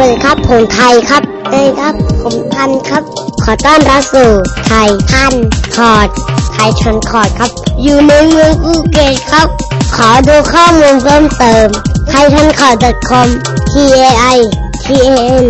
[0.00, 3.02] สวัสดีครับ ผมไทยครับสวัสดีครับ ผมทันครับ
[3.44, 4.30] ขอต้อนรับสู่
[4.66, 5.34] ไทยทัน
[5.76, 6.08] คอร์ท
[6.52, 7.50] ไทยทันคอร์ทครับ
[7.82, 9.48] อยู่ในเมืองภูเก็ตครับ
[9.96, 11.66] ขอดูข้อมูลเพิ่มเติม
[12.08, 13.28] ไทยทันคอร์ด .com
[13.72, 13.74] t
[14.06, 14.36] a i
[14.84, 15.44] t a n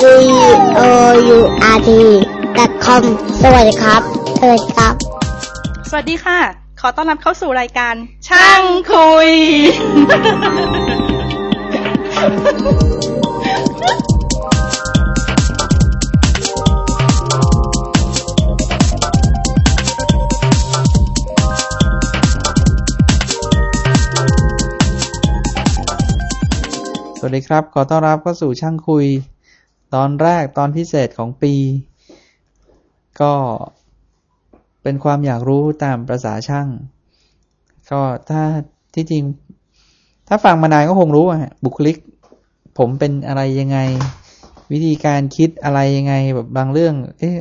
[0.00, 0.12] c o
[1.36, 1.38] u
[1.74, 1.88] r t
[2.84, 3.02] com
[3.42, 4.02] สวัสดีครับ
[4.40, 4.94] สวัสดีครับ
[5.90, 6.38] สวัสดีค่ะ
[6.80, 7.94] ขอต้อนรับเข้าสู่รายการ
[8.28, 9.30] ช่างคุย
[13.78, 13.84] สวัส
[27.36, 29.06] ดีครับ ขอต้อนรับเข้าสู่ช่างคุย
[29.94, 31.54] ตอนแรกตอนพิเศษของปี
[33.20, 33.34] ก็
[34.82, 36.68] เป็นความอยากรู้ตามประษาช่าง
[37.90, 38.00] ก็
[38.30, 38.42] ถ้า
[38.94, 39.24] ที่จริง
[40.28, 41.96] ถ้าฟังมานานก็คงรู้อะบุคลิก
[42.78, 43.78] ผมเป็นอะไรยังไง
[44.72, 47.36] วิธีการคิดอะไรยังไง แบบบางเรื่อง เอ๊ะ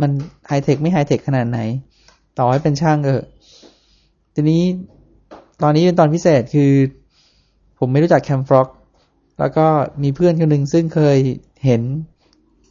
[0.00, 0.10] มัน
[0.48, 1.60] ไฮเทคไม่ไฮเทคขนาดไหน
[2.38, 3.22] ต่อให้เป็นช่างเออ
[4.34, 4.62] ทีนี้
[5.62, 6.72] ตอนนี้เป็นตอนพิเศษคือ
[7.78, 8.68] ผมไม่รู้จัก Camfrog
[9.38, 9.66] แล้วก็
[10.02, 11.18] มีเพื่อนคนหนึ่งซึ่งเคย
[11.64, 11.82] เห็น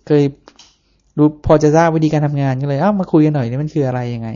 [0.07, 0.23] เคย
[1.17, 4.29] รู้พอจะทราบวิธีการทำงานก็เลยเอ้ามาคุยกันหน่อยนี่มันคืออะไรยังไง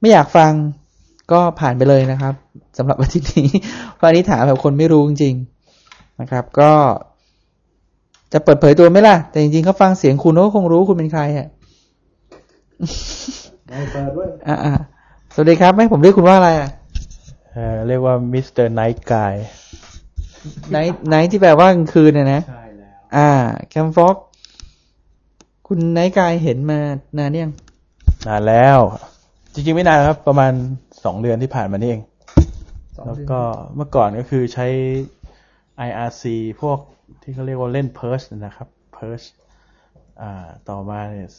[0.00, 0.52] ไม่อยากฟัง
[1.32, 2.34] ก็ผ่านไปเลยนะครับ
[2.78, 3.48] สำหรับอาทิตย์นี้
[3.94, 5.55] เพราะอันนี้ถามแบบคนไม่รู้จริงๆ
[6.20, 6.72] นะครับ ก็
[8.32, 11.48] จะเปิดเผยตัวไหมล่ะ แต่จริงๆเขาฟังเสียงคุณก็คงรู้คุณเป็นใครอะ
[13.68, 14.72] ไม่เปิดด้วยอ่า
[15.34, 16.70] สวัสดีครับ ไม่ผมเรียกคุณว่าอะไรอะ
[17.52, 23.28] เอ่อเรียกว่ามิสเตอร์ Night Guy Night ไนท์ที่แปลว่ากลางคืนนะนะใช่แล้วอ่า
[23.68, 24.16] Camfrog
[25.68, 26.78] คุณไนท์กายเห็นมา
[27.18, 27.52] นานยัง
[28.26, 28.78] นานแล้ว
[29.54, 30.52] จริงๆไม่นานครับ ประมาณ
[31.04, 32.02] สองเดือนที่ผ่านมานี่เอง
[33.06, 33.40] แล้วก็
[33.76, 34.66] เมื่อก่อนก็คือใช้
[35.88, 36.24] IRC
[36.60, 36.78] พวก
[37.22, 39.26] ที่เขาเรียกว่าเล่น p e r c h นะครับ p e r c h
[40.20, 41.30] อ่าต่อมาเนี่ย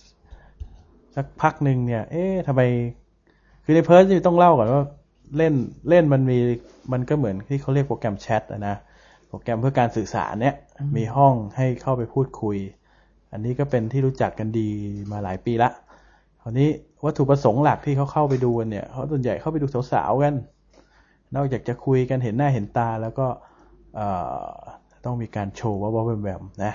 [1.15, 2.61] สักพักหนึ่งเนี่ย เอ๊ะทำไม
[3.63, 4.83] คือใน p e r c h นี่ต้องเล่าก่อนว่า
[5.37, 5.53] เล่น
[5.89, 6.37] เล่นมันมี
[6.91, 8.75] มันก็เหมือนที่เขาเรียกโปรแกรมแชทอะนะ
[9.27, 10.55] โปรแกรมเพื่อการสื่อสารเนี่ย
[10.97, 12.57] มีห้องให้เข้าไปพูดคุย
[13.31, 14.69] อันนี้ก็เป็นที่รู้จักกันดี
[15.11, 15.69] มาหลายปีละ
[16.41, 16.69] คราวนี้
[17.05, 20.35] วัตถุประสงค์หลักที่เขาเข้าไปดูกันเนี่ยเขาส่วนใหญ่เข้าไปดูสาวๆกัน
[21.35, 23.46] นอกจากจะคุยกันเห็นหน้าเห็นตาแล้วก็เอ่อ
[25.05, 26.73] ต้องมีการโชว์ว่าว่าแวมๆนะ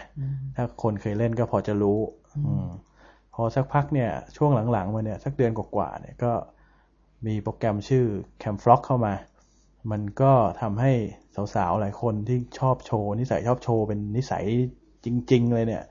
[0.56, 1.98] ถ้าคนเคยเล่นก็พอจะรู้
[2.46, 2.68] อืม
[3.34, 6.32] พอสักพักเนี่ย ช่วงหลังๆมาเนี่ย สักเดือนกว่าๆเนี่ยก็
[7.26, 8.04] มีโปรแกรมชื่อ
[8.42, 9.14] Camfrog เข้ามา
[9.90, 10.92] มันก็ทำให้
[11.54, 14.44] สาวๆ หลายคนที่ชอบโชว์ นิสัยชอบโชว์เป็นนิสัย
[15.04, 15.84] จริง ๆ เลยเนี่ย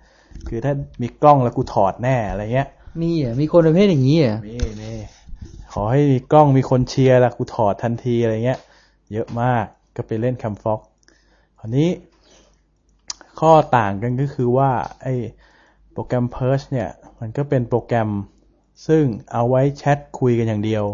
[0.48, 2.68] คือถ้ามีกล้องแล้วกูถอดแน่อะไรเงี้ย
[3.02, 4.92] มีอะมีคนประเภทอย่างนี้อะมีมี
[5.74, 8.60] ขอให้มีกล้องมีคนเชียร์ละกูถอดทันทีอะไรเงี้ย
[9.14, 9.66] เยอะมาก
[9.96, 10.80] ก็ไปเล่นแคมฟ็อก
[11.64, 11.90] คราวนี้
[13.40, 14.72] ข้อต่างกันก็คือว่า
[15.04, 15.16] ไอ้
[15.92, 16.90] โปรแกรม Perch เนี่ย
[17.20, 18.10] มันก็เป็นโปรแกรม
[18.88, 20.86] ซึ่งเอาไว้แชทคุยกันอย่างเดียว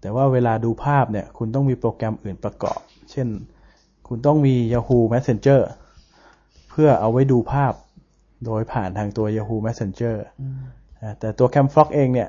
[0.00, 2.78] แต่ว่าเวลาดูภาพเนี่ย คุณต้องมีโปรแกรมอื่นประกอบ
[3.10, 3.28] เช่น
[4.08, 5.60] คุณต้องมี Yahoo Messenger
[6.70, 7.72] เพื่อเอาไว้ดูภาพ
[8.44, 10.16] โดยผ่านทางตัว Yahoo Messenger
[11.00, 12.28] อ่าแต่ตัว Camfrog เองเนี่ย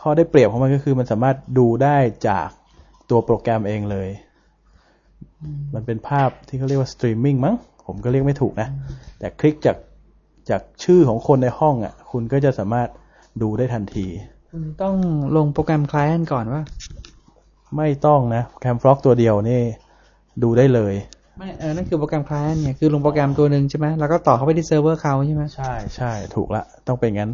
[0.00, 1.96] ข้อได้เปรียบของมันก็คือมันสามารถดูได้
[2.28, 2.48] จาก
[3.10, 4.08] ตัวโปรแกรมเองเลย
[5.74, 7.56] มันเป็นภาพที่เขาเรียกว่าสตรีมมิ่งมั้ง
[7.86, 8.68] ผมก็เรียกไม่ถูกนะ
[9.18, 9.76] แต่คลิกจาก
[10.50, 12.88] จากชื่อของคนในห้องอะ คุณก็จะสามารถ
[13.42, 14.06] ดูได้ทันที
[14.52, 14.96] คุณต้อง
[15.36, 16.62] ลงโปรแกรมคล i น n t ก่อนว่า
[17.76, 19.60] ไม่ต้องนะ Camfrog ตัวเดียวนี่
[20.42, 20.94] ดูได้เลย
[21.38, 27.30] ไม่เออนั่นคือโปรแกรมคล i น n t เนี่ยคือลงโปรแกรมตัวหนึ่งใช่ไหมแล้วก็ต่อเข้าไปที่เซิร์ฟเวอร์เขาใช่ไหมใช่ใช่ถูกละ ต้องเป็นงั้น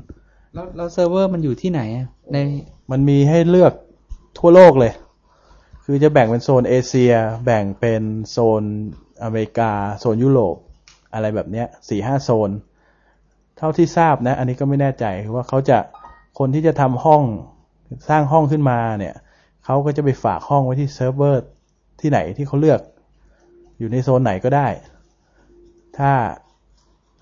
[0.55, 2.39] แล้วแล้วเซิร์ฟเวอร์มันอยู่ที่ไหนอะใน
[2.91, 3.73] มันมีให้เลือก
[4.39, 4.93] ทั่วโลกเลย
[5.85, 7.13] คือจะแบ่งเป็นโซนเอเชีย
[7.45, 8.63] แบ่งเป็นโซน
[9.23, 10.57] อเมริกา โซนยุโรป
[11.15, 12.51] อะไรแบบเนี้ยสี่ห้าโซน
[13.57, 15.79] เท่าที่ทราบนะ อันนี้ก็ไม่แน่ใจว่าเขาจะ
[16.39, 17.23] คนที่จะทำห้อง
[18.09, 19.15] สร้างห้องขึ้นมาเนี่ย
[19.65, 21.43] เขาก็จะไปฝากห้องไว้ที่เซิร์ฟเวอร์
[22.01, 22.81] ที่ไหนที่เขาเลือก
[23.79, 24.69] อยู่ในโซนไหนก็ได้
[25.99, 26.13] ถ้า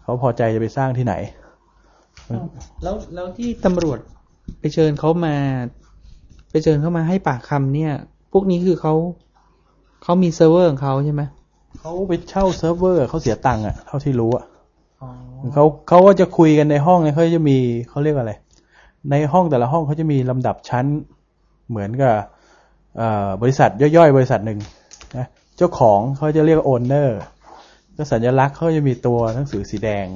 [0.03, 1.15] เขาพอใจจะไปสร้างที่ไหน
[2.82, 3.99] แล้วแล้วที่ตำรวจ
[4.61, 5.37] ไปเชิญเขามา
[6.50, 7.93] ไปเชิญเขามาให้ปากคำเนี่ย
[8.32, 8.94] พวกนี้คือเขา
[10.02, 11.23] เขามีเซิร์ฟเวอร์ของเขาใช่ไหม
[11.81, 14.44] เขาไปเช่าเซิร์ฟเวอร์เขาเสียตังค์อะเท่าที่รู้อะ
[15.55, 17.58] เขาเขาก็จะคุยกันในห้องเนี่ยเขาจะมี
[17.88, 18.32] เขาเรียกอะไร
[19.11, 20.84] ในห้องแต่ละห้องเขาจะมีลำดับชั้น
[21.70, 22.14] เหมือนกับ
[22.96, 24.58] เอ่อบริษัทย่อยๆ บริษัทหนึ่ง
[25.17, 25.26] นะ
[25.56, 27.21] เจ้าของเขาจะเรียก owner
[27.96, 30.06] ก็สัญลักษณ์เขาจะมีตัวหนังสือสีแดง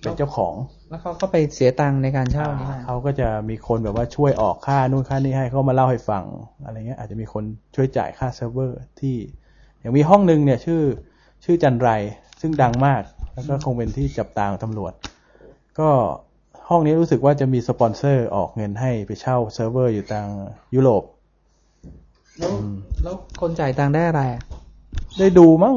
[0.00, 0.54] เป็นเจ้าของ
[0.94, 6.24] แล้วเขาก็ไปเสียตังค์ในการเช่านี่นะเขาก็จะมีคนแบบว่าช่วยออกค่านู่นค่านี่ให้เขามาเล่าให้ฟัง
[6.64, 7.44] อะไรเงี้ย อาจจะมีคน
[7.74, 9.16] ช่วยจ่ายค่าเซิร์ฟเวอร์ที่
[9.80, 10.82] อย่างมีห้องหนึ่งเนี่ย ชื่อ
[11.44, 11.88] ชื่อจันไร
[12.38, 13.02] เซซึ่งดังมาก
[13.34, 14.92] แล้วก็คงเป็นที่จับตาของตำรวจ
[15.78, 15.88] ก็
[16.68, 20.26] ห้องนี้รู้สึกว่าจะมีสปอนเซอร์ออกเงินให้ไปเช่าเซิร์ฟเวอร์อยู่ทาง
[20.74, 21.02] ยุโรป
[22.38, 22.54] แล้ว
[23.02, 24.42] แล้วคนจ่ายตังค์ได้อะไรอะ
[25.18, 25.76] ได้ดูมั้ง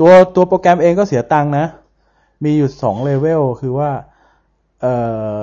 [0.00, 1.66] ตัวตัวโปรแกรมเองก็เสียตังค์นะ
[2.44, 3.90] มีอยู่สองเลเวลคือว่า
[4.84, 4.96] เอ่
[5.38, 5.40] อ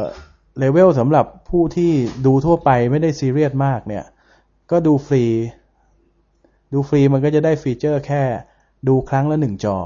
[0.60, 1.92] เลเวลสำหรับผู้ที่
[2.26, 4.06] ดูทั่วไปไม่ได้ซีเรียสมากเนี่ย
[4.72, 5.24] ก็ดูฟรี
[6.74, 8.22] ดูฟรีมันก็จะได้ feature แค่
[8.88, 9.78] ดูครั้งละหนึ่งจอ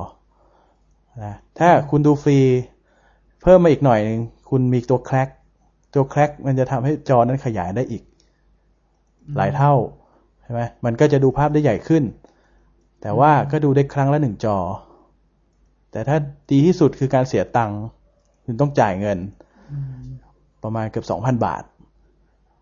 [1.24, 2.40] นะถ้าคุณดูฟรี
[3.42, 4.20] เพิ่มมาอีกหน่อยหนึ่ง
[4.50, 5.30] คุณมีตัว crack
[5.94, 8.04] ตัว crack มันจะทำให้จอนั้นขยายได้อีก
[9.38, 9.74] หลายเท่า
[10.42, 12.04] ใช่ไหมมันก็จะดูภาพได้ใหญ่ขึ้น
[13.02, 14.58] แต่ว่าก็ดูได้ครั้งละหนึ่งจอ
[15.92, 16.18] แต่ถ้า
[16.52, 17.82] ดีที่สุดคือการเสียตังค์
[18.46, 19.18] คุณต้องจ่ายเงิน
[20.64, 21.64] ประมาณเกือบสองพันบาท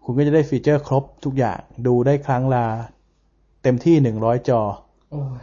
[0.03, 2.65] คุณก็จะได้ฟีเจอร์ครบทุกอย่าง ดูได้ครั้งละ
[3.63, 4.61] เต็มที่หนึ่งร้อยจอ
[5.11, 5.41] โอ้ย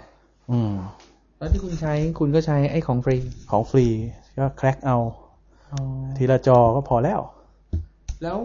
[0.50, 0.74] อืม
[1.38, 3.16] แล้วที่คุณใช้คุณก็ใช้ไอ้ของฟรี
[3.50, 3.86] ของฟรี
[4.38, 4.98] ก็แคร็กเอา
[5.72, 5.80] อ๋อ
[6.16, 7.20] ทีละจอก็พอแล้ว
[8.22, 8.38] แล้ว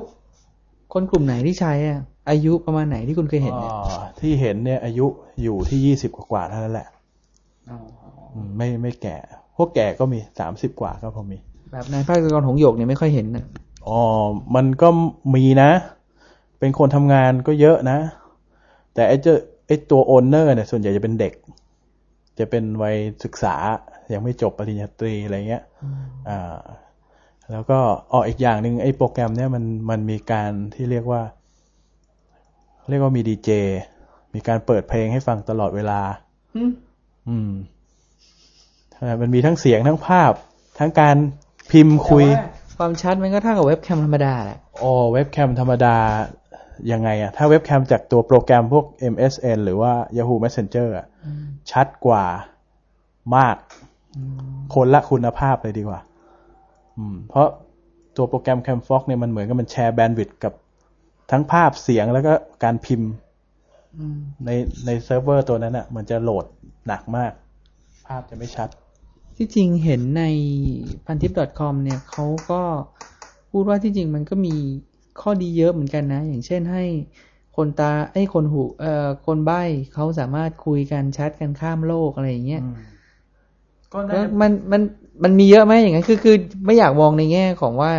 [0.94, 5.08] คนกลุ่มไหนที่ใช้อะ อายุประมาณไหนที่คุณเคยเห็นเนี่ยอ่าที่เห็นเนี่ยอายุ
[5.44, 6.88] อยู่ที่ยี่สิบกว่าๆเท่านั้นแหละ
[7.70, 7.78] อ๋อ
[8.34, 9.18] อืมไม่ไม่แก่
[9.56, 11.38] พวกแก่ก็มีสามสิบกว่าก็พอมี
[11.72, 13.46] แบบนายภาคกรหงส์หยกเนี่ยไม่ค่อยเห็นนะ
[13.88, 14.02] อ๋อ
[14.56, 14.88] มันก็
[15.36, 15.72] มีนะ
[16.60, 17.98] เป็นคนทำงานก็เยอะนะ
[18.94, 19.36] แต่ไอ้เจ้า
[19.68, 21.34] ไอ้ตัวโอนเนอร์เนี่ยส่วนใหญ่จะเป็นเด็ก
[22.40, 23.56] จะเป็นวัยศึกษา
[24.14, 25.64] ยังไม่จบปริญญาตรีอะไรเงี้ย
[26.30, 26.58] อ่า
[27.52, 27.80] แล้วก็
[28.14, 31.22] ออกอีกอย่างหนึ่งไอ้โปรแกรมเนี่ยมันมันมีการที่เรียกว่า
[32.90, 33.50] เรียกว่ามีดีเจ
[34.34, 36.02] มีการเปิดเพลงให้ฟังตลอดเวลา
[36.56, 36.72] อืม
[37.28, 37.52] อืม
[38.92, 40.34] ใช่มันมีทั้งเสียงทั้งภาพ
[40.80, 41.16] ทั้งการ
[41.72, 45.96] พิมพ์คุยแต่ว่าความชัดมันก็เท่ากับเว็บแคมธรรมดาแหละอ๋อเว็บแคมธรรมดา
[46.92, 51.06] ยังไงอะถ้าเว็บแคมจากตัวโปรแกรมพวก MSN หรือว่า Yahoo Messenger อะ
[51.72, 52.26] ชัดกว่า
[53.36, 53.56] มาก
[54.74, 56.00] คนละคุณภาพเลยดีกว่า
[56.98, 57.48] อืม เพราะ
[58.18, 60.54] ตัวโปรแกรม CamFox เนี่ยมันเหมือนกับมันแชร์แบนด์วิดต์กับ
[61.32, 62.34] ทั้งภาพเสียงแล้วก็
[62.64, 63.10] การพิมพ์
[64.00, 64.50] อืมใน
[64.86, 66.46] ในเซิร์ฟเวอร์ตัวนั้นอะมันจะโหลด
[66.88, 67.32] หนักมาก
[68.08, 68.70] ภาพจะไม่ชัด
[69.38, 70.24] ที่จริงเห็นใน
[71.06, 72.62] พันทิป .com เนี่ยเขาก็
[73.52, 74.56] พูดว่าที่จริงมันก็มี
[75.22, 76.84] ข้อดีเยอะเหมือนกันนะ อย่างเช่นให้
[77.56, 79.62] คนตาไอ้ยคนหูเอ่อคนใบ้
[79.94, 82.62] เขาสามารถคุยกันแชทกันข้ามโลกอะไรอย่างเงี้ย
[83.94, 84.82] ก็แล้วมันมัน
[85.24, 86.36] มันมีเยอะไหมอย่างนั้นคือคือ
[86.66, 87.92] ไม่อยากมองในแง่ของว่า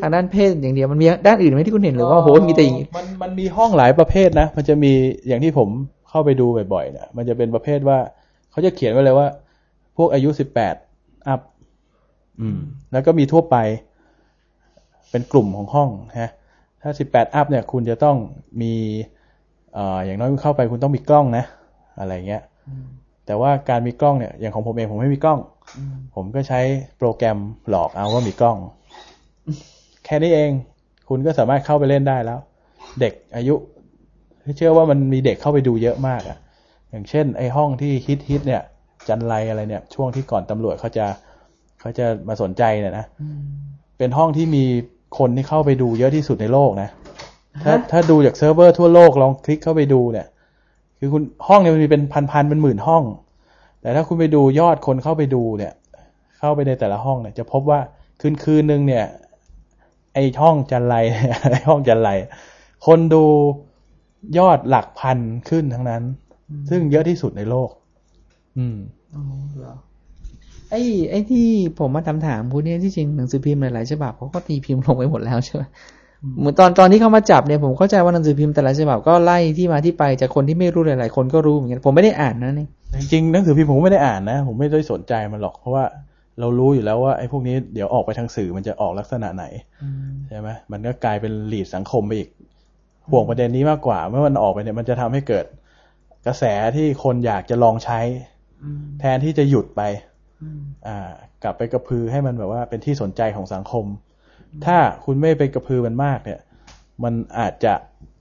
[0.00, 4.92] ทางด้านเพศอย่างเดียวมันมีด้านอื่นไหมที่คุณเห็นหรือว่าโหมีแต่อย่างงี้มันมันมีห้องหลายประเภทนะ มันจะมี
[5.26, 5.68] อย่างที่ผม
[6.08, 7.98] เข้าไปดูบ่อยๆเนี่ยมันจะเป็นประเภทว่า
[8.50, 9.26] เขาจะเขียนไว้เลยว่า
[9.96, 10.74] พวกอายุสิบแปด
[11.28, 11.40] อัพ
[12.40, 12.58] อืม
[12.92, 13.56] แล้วก็มีทั่วไป
[15.10, 15.88] เป็นกลุ่มของห้อง
[16.20, 16.30] ฮะ
[16.82, 18.16] ถ้าสิบแปดอัพเนี่ย คุณจะต้อง
[18.62, 18.72] มี
[19.74, 21.44] เอ่ออย่างน้อยคุณเข้าไปคุณต้องมีกล้องนะ
[21.98, 22.42] อะไรเงี้ย
[23.26, 25.38] แต่ว่าการมีกล้องเนี่ย อย่างของผมเองผมไม่มีกล้อง
[26.14, 26.60] ผมก็ใช้
[26.98, 27.38] โปรแกรม
[27.68, 28.56] หลอกเอาว่ามีกล้อง
[30.04, 30.50] แค่นี้เอง
[31.08, 32.38] คุณก็สามารถเข้าไปเล่นได้แล้ว
[33.00, 33.54] เด็กอายุ
[34.56, 36.38] เชื่อว่ามันมีเด็กเข้าไปดูเยอะมากอะ
[36.90, 38.62] อย่างเช่น ไอ้ห้องที่ฮิตฮิตๆเนี่ย
[39.08, 41.06] จันไรอะไรเนี่ย ช่วงที่ก่อนตำรวจเขาจะ
[41.80, 43.06] เขาจะมาสนใจเนี่ยนะ
[43.98, 44.64] เป็นห้องที่มี
[45.18, 46.88] คนที่เข้าไปดูเยอะที่สุดในโลกนะ
[47.64, 50.26] ถ้าฮะถ้าดูจากเซิร์ฟเวอร์ทั่วโลกลองคลิกเข้าไปดูเนี่ย
[50.98, 53.02] คือคุณห้องเนี่ยมันมีเป็นพันๆเป็นหมื่นห้อง
[53.80, 55.72] แต่ถ้าคุณไปดูยอดคนเข้าไปดูเนี่ย
[56.38, 57.80] เข้าไปในแต่ละห้องเนี่ยจะพบว่า
[58.20, 59.04] คืนคืนหนึ่งเนี่ย
[60.14, 60.94] ไอห้องจันไร
[61.52, 62.10] ไอห้องจันไร
[62.86, 63.24] คนดู
[64.38, 65.18] ยอดหลักพัน
[65.48, 66.02] ขึ้นทั้งนั้น
[66.70, 67.70] ซึ่งเยอะที่สุดในโลก
[68.58, 68.76] อืม
[69.14, 69.22] อ๋อ
[69.58, 69.74] เหรอ
[70.70, 71.46] ไอ้ไอ้ที่
[71.78, 75.62] ผมมาถามถามคุณเนี่ยที่จริงหนังสือพิมพ์หลายๆฉบับเขาก็ตีพิมพ์ลงไปหมดแล้วใช่ไหม
[76.38, 82.66] เหมือนตอนตอนที่เขามาจับเนี่ยผมเข้าใจว่าหนังสือพิมพ์แต่ละฉบับก็ไล่ที่มาที่ไปจากคนที่ไม่รู้หลายๆคนก็รู้เหมือนกันผมไม่ได้อ่านนะนี่
[83.00, 85.84] จริงๆหนังสือพิมพ์ผมก็ไม่ได้อ่านนะ ผมไม่ได้สนใจมันหรอกเพราะว่า
[86.40, 89.44] เรารู้อยู่แล้วว่าไอ้พวกนี้เดี๋ยวออกไปทางสื่อมันจะออกลักษณะไหน
[90.28, 92.28] ใช่ไหมมันก็กลายเป็นหลีดสังคมไปอีก
[93.10, 95.46] ห่วงประเด็นนี้มากกว่า เมื่อมันออกไปเนี่ยมันจะทำให้เกิด
[96.26, 96.44] กระแส
[96.76, 98.00] ที่คนอยากจะลองใช้
[99.00, 99.82] แทนที่จะหยุดไป
[100.86, 101.10] อ่า
[101.42, 103.84] กลับไปกระพือให้มันแบบว่าเป็นที่สนใจของสังคม
[104.64, 106.40] ถ้าคุณไม่ไปกระพือมันมากเนี่ย
[107.04, 107.74] มันอาจจะ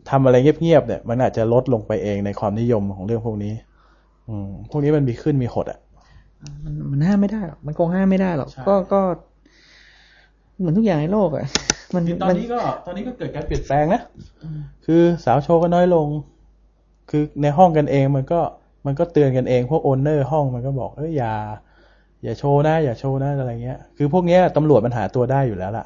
[0.10, 3.54] ทำอะไรเงียบๆเนี่ย มันอาจจะลดลงไปเองในความนิยมของเรื่องพวกนี้
[4.28, 5.80] อืมพวกนี้มันมีขึ้นมีหดอะ
[6.64, 9.02] มันมันห้ามไม่ได้หรอกมันคงห้ามไม่ได้หรอกใช่ก็ก็
[10.58, 11.46] เหมือนทุกอย่างในโลกอะ
[11.94, 14.02] มันตอนมันนี้ก็ ตอนนี้ก็เกิดการเปลี่ยนแปลงนะ
[14.86, 16.08] คือสาวโชว์ก็น้อยลง
[17.10, 18.40] คือในห้องกันเองมันก็
[18.86, 21.34] มันก็เตือนกันเอง พวก owner ห้องมันก็บอกเอ้ยอย่า
[22.24, 25.86] อย่าโชว์นะอย่าโชว์นะอะไรเงี้ย คือพวกเนี้ยตำรวจมันหาตัวได้อยู่แล้วล่ะ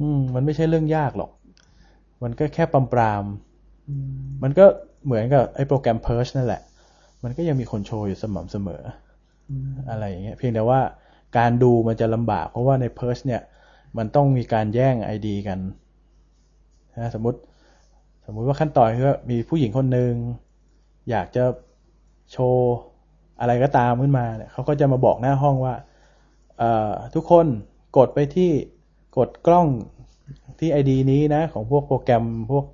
[0.00, 1.30] อืม มันไม่ใช่เรื่องยากหรอก
[2.22, 4.64] มันก็แค่ปรามปรามๆมันก็
[5.04, 6.62] เหมือนกับไอ้โปรแกรม PIRCH นั่นแหละ
[7.24, 8.82] มันก็ยังมีคนโชว์อยู่สม่ำเสมอ
[9.50, 9.52] อ
[9.90, 10.80] อะไรอย่างเงี้ย เพียงแต่ว่า
[11.38, 13.42] การดูมันจะลำบาก เพราะว่าใน PIRCH เนี่ย
[13.98, 15.58] มันต้องมีการแย่งไอดีกัน
[16.98, 17.38] นะสมมติ
[18.26, 20.12] สมมุติว่าขั้นตอนคือว่ามีผู้หญิงคนหนึ่ง
[21.10, 21.44] อยากจะ
[22.32, 22.74] โชว์
[23.40, 25.74] อะไรก็ตามขึ้นมาเนี่ยเขาก็จะมาบอกหน้าห้องว่า
[26.58, 27.46] เอ่อทุกคน
[27.96, 28.50] กดไปที่
[29.18, 29.66] กดกล้อง
[30.58, 32.64] ที่ไอดีนี้นะของพวกโปรแกรมพวก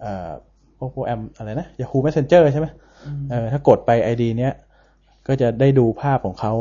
[0.00, 0.30] เอ่อ
[0.78, 2.66] พวกโปรแกรมอะไรนะ Yahoo Messenger ใช่ไหม
[3.30, 4.52] เออถ้ากดไปไอดีเนี้ย
[5.26, 6.52] ก็จะได้ดูภาพของเขา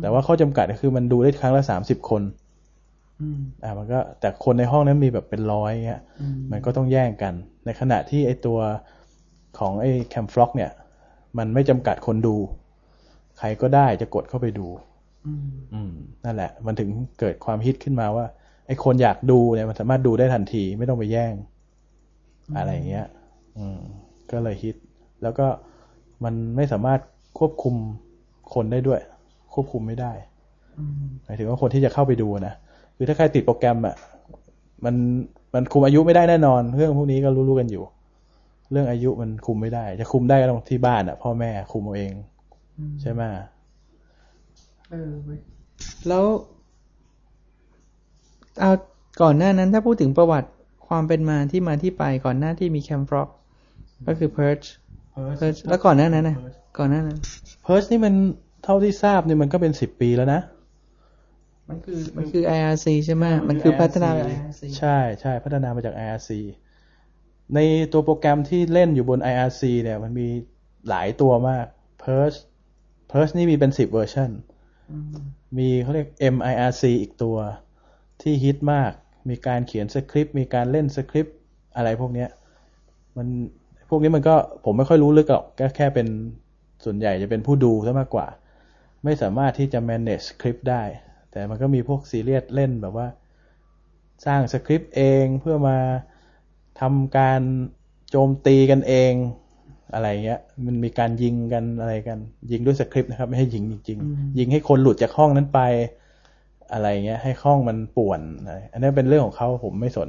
[0.00, 2.22] แต่ว่าข้อจำกัดก็คือมันดูได้ครั้งละสามสิบคน
[3.62, 6.02] อ่ามันก็แต่คนในห้องนั้นมีแบบเป็นร้อยเงี้ย
[6.50, 7.34] มันก็ต้องแย่งกัน
[7.64, 8.58] ในขณะที่ไอตัว
[9.58, 10.70] ของไอแคมฟล็อกเนี่ย
[11.38, 12.36] มันไม่จำกัดคนดู
[13.38, 14.66] ใครก็ได้จะกดเข้าไปดู
[15.74, 15.92] อืม
[16.24, 16.88] นั่นแหละ มันถึง
[17.20, 18.26] เกิดความฮิตขึ้นมาว่า
[18.66, 21.34] ไอคนอยากดูเนี่ยมันสามารถดูได้ทันที ไม่ต้องไปแย่ง
[22.56, 23.06] อะไรอย่างเงี้ย
[23.56, 23.80] อืม
[24.30, 24.76] ก็เลยฮิต
[25.22, 25.46] แล้วก็
[26.24, 27.00] มันไม่สามารถ
[27.38, 27.74] ควบคุม
[28.54, 29.00] คนได้ด้วย
[29.54, 30.12] ควบคุมไม่ได้
[31.24, 32.54] หมายถึงว่าคนที่จะเข้าไปดูนะ
[32.96, 33.94] คือถ้าใครติดโปรแกรมอะ
[34.84, 34.94] มัน
[35.54, 37.82] มันคุมอายุไม่ได้แน่นอน เรื่องพวกนี้ก็รู้ๆกันอยู่
[38.70, 42.12] เรื่องอายุมันคุมไม่ได้ จะคุมได้ก็ต้องที่บ้านอะ พ่อแม่คุมเอาเอง
[43.00, 43.22] ใช่ไหม
[46.08, 46.24] แล้ว
[48.60, 48.72] เอา
[49.22, 50.50] ก่อนหน้านั้นถ้าพูดถึงประวัติ
[50.88, 53.28] ความเป็นมาที่มาที่ไปก่อนหน้าที่มี Camfrog
[54.06, 54.68] ก็คือ PIRCH
[55.38, 56.36] Purge แล้วก่อนหน้านั้นนะ
[56.78, 57.18] ก่อนหน้านั้น
[57.62, 58.14] PIRCH นี่มัน
[58.64, 60.40] เท่าที่ทราบเนี่ยมันก็เป็นสิบปีแล้วนะ
[61.68, 66.30] มันคือมันคือ IRC ใช่ไหมมันคือพัฒนา IRC ใช่ใช่พัฒนามาจาก IRC
[67.54, 67.58] ใน
[67.92, 70.28] ตัวโปรแกรมที่เล่นอยู่บน IRC เนี่ยมันมี
[70.88, 71.66] หลายตัวมาก
[72.02, 72.38] Purge
[73.10, 74.30] Purge นี่มีเป็นสิบเวอร์ชัน
[75.58, 77.36] มีเขาเรียก MIRC อีกตัว
[78.22, 78.92] ที่ฮิตมาก
[79.28, 81.36] มีการเขียนสคริปต์ มีการเล่นสคริปต์
[81.76, 82.28] อะไรพวกเนี้ย
[83.16, 83.28] มัน
[83.88, 86.06] พวกนี้มันก็ผมไม่ค่อยรู้ลึกหรอกก็แค่เป็น
[86.84, 88.26] ส่วนใหญ่จะเป็นผู้ดูซะมากกว่า
[89.04, 90.82] ไม่สามารถที่จะ manage สคริปต์ได้
[91.30, 93.08] แต่มันก็มีพวกซีเรียสเล่นแบบว่า
[94.26, 95.78] สร้างสคริปต์เองเพื่อมา
[96.80, 97.40] ทำการ
[98.10, 99.12] โจมตีกันเอง
[99.94, 102.18] อะไรเงี้ย มันมีการยิงกันอะไรกัน
[102.50, 105.60] ยิงด้วยสคริปต์นะครับ ไม่ให้ยิงจริงๆยิงให้คนหลุดจากห้องนั้นไป
[106.72, 110.08] อะไรเงี้ย ให้ห้องมันป่วนอะไรอันนี้เป็นเรื่องของเขาผมไม่สน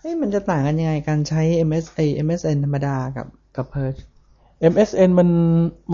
[0.00, 4.00] เอ้ยมันจะต่างกันยังไงการใช้ MS ไอ MSN ธรรมดากับกับ PIRCH
[4.72, 5.28] MSN มัน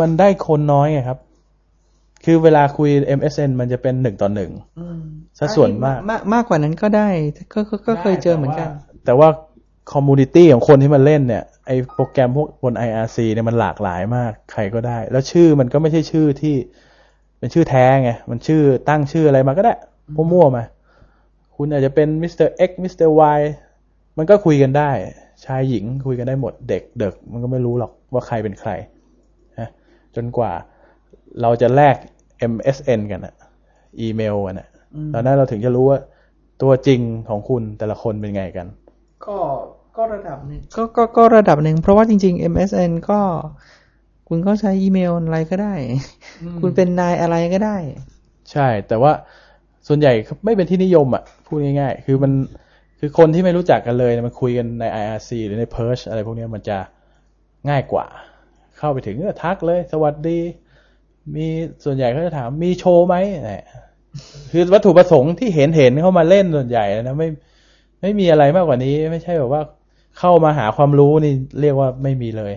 [0.01, 1.19] มันได้คนน้อยไงครับ
[2.25, 4.51] คือเวลาคุย MSN มันจะเป็นหนึ่งต่อหนึ่ง
[5.39, 7.09] ซะส่วนมาก มากมากกว่านั้นก็ได้
[7.53, 8.69] ก็ก็ก็เคยเจอเหมือนกัน
[9.05, 9.29] แต่ว่า
[9.93, 16.55] community ของคนที่มันเล่นเนี่ยไอโปรแกรมพวกบน IRC เนี่ยมันหลากหลายมากใครก็ได้ แล้วชื่อมันก็ไม่ใช่ชื่อที่
[17.39, 19.75] เป็นชื่อแท้ไง มันชื่อตั้งชื่ออะไรมาก็ได้
[20.17, 20.65] มั่วๆมา
[21.57, 23.41] คุณอาจจะเป็นมิสเตอร์ X มิสเตอร์ Y
[24.17, 24.91] มันก็คุยกันได้
[25.45, 28.71] ชายหญิงคุยกันได้หมดเด็กเด็กมันก็ไม่รู้หรอกว่าใครเป็นใคร
[29.59, 29.69] นะ
[30.17, 30.53] จนกว่า
[31.43, 31.97] เราจะแลก
[32.53, 33.35] MSN กันอะ
[34.01, 34.69] อีเมลกันอะ
[35.13, 35.99] ตอนนั้นเราถึงจะรู้ว่า
[36.63, 38.67] ตัวจริงของคุณแต่ละคนเป็นไงกัน
[39.27, 39.37] ก็
[39.99, 43.21] ก็ระดับหนึ่งก็ก็ก็ระดับหนึ่งเพราะว่าจริง ๆ MSN ก็
[44.29, 45.75] คุณก็ใช้อีเมลอะไรก็ได้
[46.61, 47.77] คุณเป็นนายอะไรก็ได้
[48.53, 49.13] ใช่ แต่ว่า
[49.89, 50.13] ส่วนใหญ่
[50.45, 52.33] ไม่เป็นที่นิยมอะพูดง่ายๆ คือมัน
[52.99, 56.79] คือคนที่ไม่รู้จักกันเลยมันคุยกันใน IRC หรือใน Perch อะไรพวกนี้มันจะ
[57.69, 58.07] ง่ายกว่า
[58.79, 60.39] เข้าไปถึงก็ทักเลย สวัสดี
[61.37, 61.47] มี
[61.85, 63.15] ส่วนใหญ่เขาจะถามมีโชว์ไหม
[63.47, 63.63] เนี่ย
[64.51, 67.29] คือวัตถุประสงค์ที่เห็นเห็นเข้ามาเล่นส่วนใหญ่นะไม่
[68.03, 69.63] ไม่มีอะไรมากกว่านี้ ไม่ใช่แบบว่า
[70.19, 72.55] เข้ามาหาความรู้นี่เรียกว่าไม่มีเลย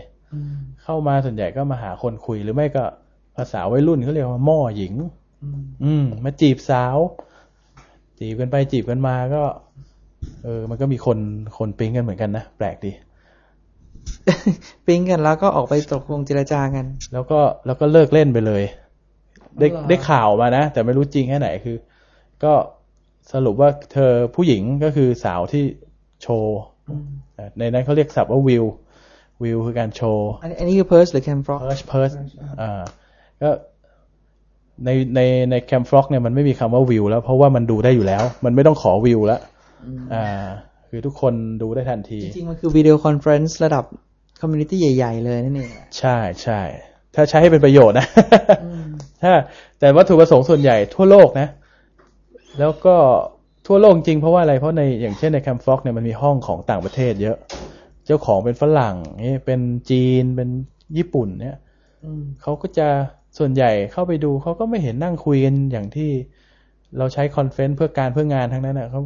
[0.83, 2.83] เข้ามาส่วนใหญ่ก็มาหาคนคุยหรือไม่ก็
[3.37, 4.93] ภาษาวัยรุ่นเขาเรียกว่าหม้อหญิง
[5.83, 6.97] อืม มาจีบสาว
[8.19, 9.43] จีบกันไปจีบกันมาก็
[10.43, 11.17] เออ มันก็มีคน
[11.57, 12.91] คนปิ๊งกันเหมือนกันนะแปลกดี
[14.85, 18.63] ปิ๊งกันแล้วก็ออกไปตกลงเจรจากัน แล้วก็แล้วก็เลิกเล่นไปเลย
[19.59, 21.77] ได้อ๋อเหรอได้ข่าวมานะแต่ไม่รู้จริงแค่ไหนคือ
[22.43, 22.53] ก็
[23.33, 25.63] สรุปว่าเธอผู้หญิงก็คือสาวที่
[26.21, 26.70] โชว์เอ่อ
[27.59, 28.65] ในนั้นเขาเรียกศัพท์ว่าวิว
[29.43, 32.11] วิวคือการโชว์อันนี้อันนี้คือ PIRCH หรือ Camfrog PIRCH PIRCH
[32.61, 32.81] อ่า
[33.41, 33.49] ก็
[34.85, 35.19] ในใน
[35.51, 39.41] ใน Camfrog เนี่ยมันไม่มีคำว่าวิวแล้วเพราะว่ามันดูได้อยู่แล้ว มันไม่ต้องขอวิวแล้ว
[40.13, 40.25] อ่า
[40.89, 43.85] คือทุกคนดูได้ทันที จริงๆ มันคือ video conference ระดับ
[44.41, 45.69] community ใหญ่ ๆ เลยนั่นเอง
[45.99, 46.61] ใช่ใช่
[47.15, 48.07] ถ้าใช้ให้เป็นประโยชน์นะ
[49.23, 49.33] ถ้า
[49.79, 51.47] แต่วัตถุประสงค์ส่วนใหญ่ทั่วโลกนะ
[52.59, 52.95] แล้วก็
[53.67, 57.37] ทั่วโลกจริงเพราะว่าอะไรเพราะในอย่างเช่นใน Camfrog เนี่ยมันมีห้องของต่างประเทศเยอะ
[58.05, 58.95] เจ้าของเป็นฝรั่ง
[59.27, 60.49] นี่เป็นจีนเป็น
[60.97, 61.57] ญี่ปุ่นเนี่ย
[62.41, 62.87] เขาก็จะ
[63.37, 66.09] ส่วนใหญ่เข้าไปดูเขาก็ไม่เห็นนั่งคุยกันอย่างที่
[66.97, 69.01] เราใช้ conference เพื่อการเพื่องานทั้งนั้นอะเขา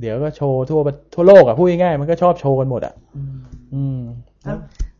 [0.00, 2.94] เดี๋ยวก็โชว์ทั่วประทั่วโลกอะพูดง่ายๆมันก็ชอบโชว์กันหมดอะ
[3.74, 3.98] อืม
[4.44, 4.54] ถ้า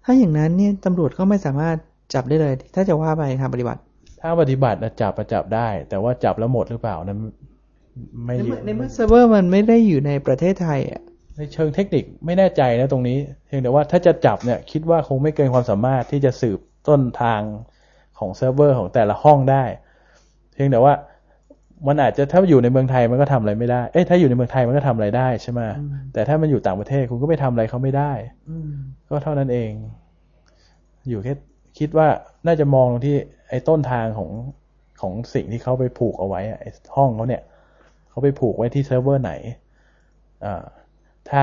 [0.05, 1.77] ถ้าอย่างนั้นเนี่ยตำรวจก็ไม่สามารถ
[2.15, 3.81] จับได้เลย ถ้าจะว่าไปทางปฏิบัติ
[4.21, 7.21] ถ้าปฏิบัตินะจับประจับได้ แต่ว่าจับแล้วหมดหรือเปล่านั้น
[8.25, 11.03] ไม่ในเมื่อในเมื่อเซิร์ฟเวอร์มันไม่ได้อยู่ในประเทศไทยอะ
[11.37, 17.41] ในเชิงเทคนิคไม่แน่ใจนะตรงนี้เพียงแต่ว่าถ้าจะจับเนี่ยคิดว่าคงไม่เกินความสามารถที่จะสืบต้นทาง
[18.19, 19.65] ของเซิร์ฟเวอร์ของแต่ละห้องได้
[20.55, 20.93] เพียงแต่ว่า
[21.89, 25.61] มันอาจจะถ้าอยู่ในเมืองไทยมันก็ทำอะไรไม่ได้ เอ้ยถ้าอยู่ในเมืองไทยมันก็ทำอะไรได้ใช่ไหม
[26.13, 28.13] แต่ถ้ามันอยู่ต่างประเทศคุณก็ไม่ทำอะไรเขาไม่ได้
[29.09, 29.71] ก็เท่านั้นเอง
[31.09, 31.35] อยู่แค่
[31.79, 32.09] คิดว่า
[32.47, 33.17] น่าจะมองตรงที่
[33.49, 34.31] ไอ้ต้นทางของ
[35.01, 37.43] ของสิ่งที่เขาไปผูกเอาไว้อะไอ้ห้องเขาเนี่ย
[38.21, 39.33] เขาไปผูกไว้ที่เซิร์ฟเวอร์ไหน
[40.45, 40.65] อ่า
[41.31, 41.43] ถ้า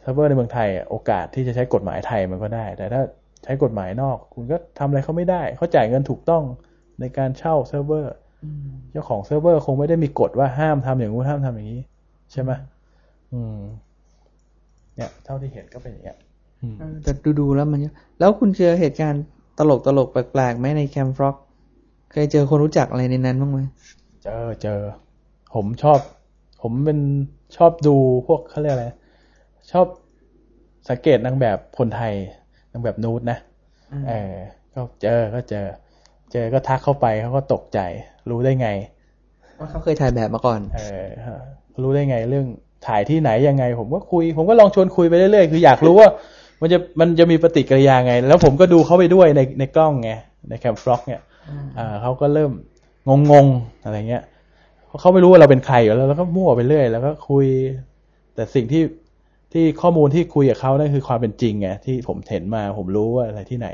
[0.00, 3.02] เซิร์ฟเวอร์ในเมืองไทยอะโอกาสที่จะใช้กฎหมายไทยมันก็ได้ แต่ถ้า
[3.44, 6.42] ใช้กฎหมายนอก คุณก็ทำอะไรเขาไม่ได้ เขาจ่ายเงินถูกต้อง
[7.00, 8.14] ในการเช่าเซิร์ฟเวอร์
[8.90, 11.80] เจ้าของเซิร์ฟเวอร์คงไม่ได้มีกฎว่าห้ามทำอย่างนู้นห้ามทำอย่างนี้
[12.32, 12.50] ใช่ไหม
[13.32, 13.58] อืม
[14.96, 16.18] เนี่ย เท่าที่เห็นก็เป็นอย่างเงี้ย
[16.62, 17.80] อืมแต่ดูดูๆแล้วมัน
[18.20, 19.22] แล้วคุณเจอเหตุการณ์
[19.58, 21.36] ตลกตลกๆแปลกๆไหมในแคมฟร็อก
[22.12, 23.58] เคยเจอคนรู้จักอะไรในนั้นบ้างไหม
[24.22, 24.80] เจอเจอ
[25.54, 25.98] ผมชอบ
[26.62, 26.98] ผมเป็น
[27.56, 27.96] ชอบดู
[28.26, 28.86] พวกเขาเรียกอะไร
[29.72, 29.86] ชอบ
[30.88, 32.14] สังเกตนางแบบคนไทย
[32.72, 33.38] นางแบบนูดนะ
[34.08, 34.32] เออ
[34.74, 35.66] ก็เจอก็เจอ
[36.32, 37.78] เจอก็ทักเข้าไปเขาก็ตกใจ
[38.30, 38.68] รู้ได้ไง
[39.58, 41.04] ว่าเขาเคยถ่ายแบบมาก่อน เออ
[41.82, 42.46] รู้ได้ไงเรื่อง
[42.86, 46.08] ถ่ายที่ไหนยังไง ผมก็คุย ผมก็ลองชวนคุยไปเรื่อยๆคืออยากรู้ว่า
[46.60, 50.10] มันจะมันจะมีปฏิกิริยาไง แล้วผมก็ดูเขาไปด้วยในในกล้องไง
[50.48, 51.20] ในแคมฟล็อกเนี่ย
[51.78, 52.52] อ่าเขาก็เริ่ม
[53.30, 54.33] งงๆอะไรเงี้ยเพ
[54.94, 57.46] ราะเขาไม่รู้ว่าเราเป็นใครอยู่แล้วแล้วก็มั่วไปเรื่อย แล้วก็คุย
[58.34, 58.82] แต่สิ่งที่
[59.52, 63.68] ที่ข้อมูลที่คุยกับเขานั่นคือความเป็นจริงไงที่ผมเห็นมาผมรู้ว่าอะไรที่ไหน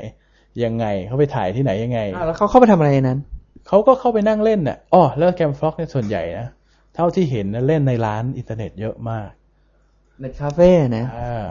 [0.63, 3.19] ยังไงเขาไปถ่ายที่ไหนยังไงอ้าวแล้วเขาเข้าไปทำอะไรในนั้น
[3.67, 6.47] เขาก็เข้าไปนั่งเล่นน่ะอ๋อแล้ว Camfrog เนี่ยส่วนใหญ่นะ
[6.95, 9.29] เท่าที่เห็นนะเล่นในร้านอินเทอร์เน็ตเยอะมาก
[10.21, 11.43] ในคาเฟ่นะอ่า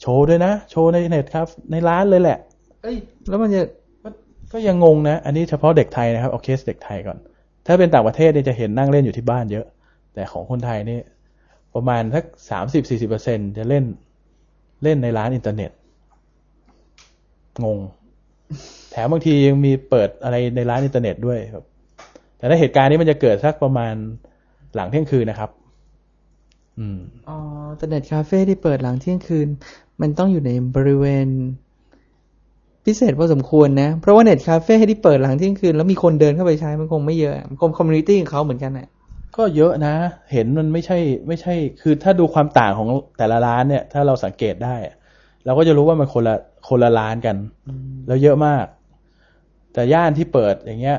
[0.00, 2.38] โชว์ด้วยนะ โชว์ในเน็ตครับ ในร้านเลยแหละ
[2.82, 2.96] เอ้ย
[3.28, 3.62] แล้วมันจะ
[4.02, 4.08] ก็
[4.52, 7.18] ก็ยังงงนะ อันนี้เฉพาะเด็กไทยนะครับเอาเคสเด็กไทยก่อน
[7.66, 9.66] ถ้าเป็นต่างประเทศเนี่ยจะเห็นนั่งเล่นอยู่ที่บ้านเยอะ
[10.14, 11.00] แต่ของคนไทยนี่
[11.74, 13.84] ประมาณสักสามสิบสี่สิบเปอร์เซ็นจะเล่น
[14.82, 15.70] เล่นในร้านอินเทอร์เน็ต
[17.64, 17.78] งง
[18.90, 21.64] แถมบางทียังมีเปิดอะไรในร้านอินเทอร์เน็ตด้วยครับ
[22.36, 23.94] แต่ถ้าเหตุการณ์นี้มันจะเกิดสักประมาณ
[24.74, 25.50] หลังเที่ยงคืนนะครับ
[26.78, 26.98] อืม
[27.28, 27.38] อ๋อ
[27.76, 29.48] แต่เน็ตคาเฟ่ที่เปิดหลังเที่ยงคืน
[30.00, 31.26] มันต้องอยู่ในบริเวณ
[32.84, 38.88] พิเศษพอสมควรนะ เพราะว่าเน็ตคาเฟ่ที่เปิดหลังเที่ยงคืน แล้วมีคนเดินเข้าไปใช้มันคงไม่เยอะมันคงคอมมูนิตี้ของเขาเหมือนกันน่ะ
[39.36, 39.94] ก็เยอะนะ
[40.32, 44.94] เห็นมันไม่ใช่ไม่ใช่ คือถ้าดูความต่างของแต่ละร้านเนี่ย ถ้าเราสังเกตได้อะ
[45.44, 46.36] เราก็จะรู้ว่ามันคนละ
[46.68, 47.36] คนละร้านกัน
[48.06, 48.66] แล้วเยอะมาก
[49.72, 50.98] แต่ย่านที่เปิดอย่างเงี้ย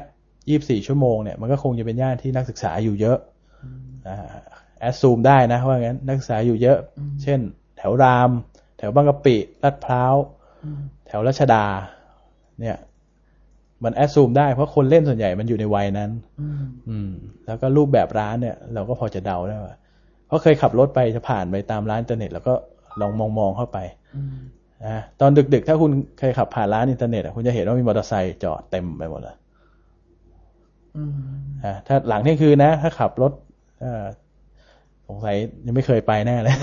[0.49, 3.17] ยี่บสี่ชั่วโมงเนี่ยมันก็คงจะเป็นย่านที่นักศึกษาอยู่เยอะ
[4.07, 4.17] อ่า
[4.79, 6.77] แอดซูมได้นะว่างั้นนักศึกษาอยู่เยอะ
[7.23, 7.39] เช่น
[7.77, 8.31] แถวราม
[8.77, 10.15] แถวบางกะปิลาดพร้าว
[10.92, 11.63] แถวรัชดา
[12.59, 12.77] เนี่ย
[13.83, 16.11] มันแอดซูมได้เพราะคนเล่นส่วนใหญ่มันอยู่ในวัยนั้น
[16.89, 17.11] อืม
[17.45, 19.75] แล้วก็รูปแบบร้านเนี่ย เราก็พอจะเดาได้ว่า
[20.27, 22.53] เพราะเคยขับรถไปจะผ่านไปตามร้านอินเทอร์เน็ต แล้วก็
[23.01, 23.77] ลองมองมองๆเข้าไป
[24.85, 29.35] นะตอนดึกๆ ถ้าคุณเคยขับผ่านร้านอินเทอร์เน็ตอะคุณจะเห็นว่ามีมอเตอร์ไซค์จอดเต็มไปหมดเลย
[31.63, 33.31] อ่าถ้าหลังเที่ยงคืนนะ ถ้าขับรถ
[33.81, 34.03] เอ่อ
[35.07, 35.35] สงสัย
[35.65, 36.55] ยังไม่เคยไปแน่เลย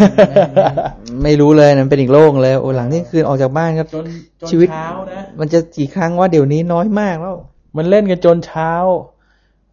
[1.24, 4.06] ไม่รู้เลยนะมันเป็นอีกโลกเลยโอ้หลังเที่ยงคืนออกจากบ้านก็จน
[4.40, 7.34] จนชีวิตเช้านะมันจะกี่ครั้งว่าเดี๋ยวนี้น้อยมากแล้ว
[7.76, 8.72] มันเล่นกันจนเช้า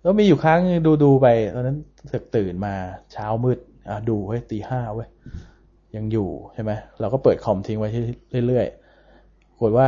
[0.01, 1.77] แล้วมีอยู่ครั้งนึงดูดูๆไปตอนนั้น
[2.09, 2.73] เสึกตื่นมา
[3.13, 5.07] เช้ามืดอะดูเว้ยตีห้าเว้ย
[5.95, 7.89] ยังอยู่ใช่ไหมเราก็เปิดคอมทิ้งไว้
[8.47, 9.87] เรื่อยๆปรากฏว่า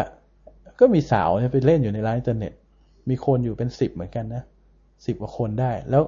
[0.79, 2.53] ก็มีสาวเนี่ยไปเล่นอยู่ในร้านอินเทอร์เน็ต
[3.09, 4.43] มีคนอยู่เป็นสิบเหมือนกันนะ
[5.05, 6.03] สิบกว่าคนได้ แล้ว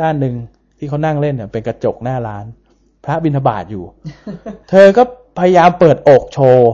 [0.00, 0.34] ด้านหนึ่ง
[0.78, 2.44] ที่เขานั่งเล่นเนี่ยเป็นกระจกหน้าร้าน
[3.04, 3.84] พระบิณฑบาตอยู่
[4.70, 5.02] เธอก็
[5.38, 6.72] พยายามเปิดอกโชว์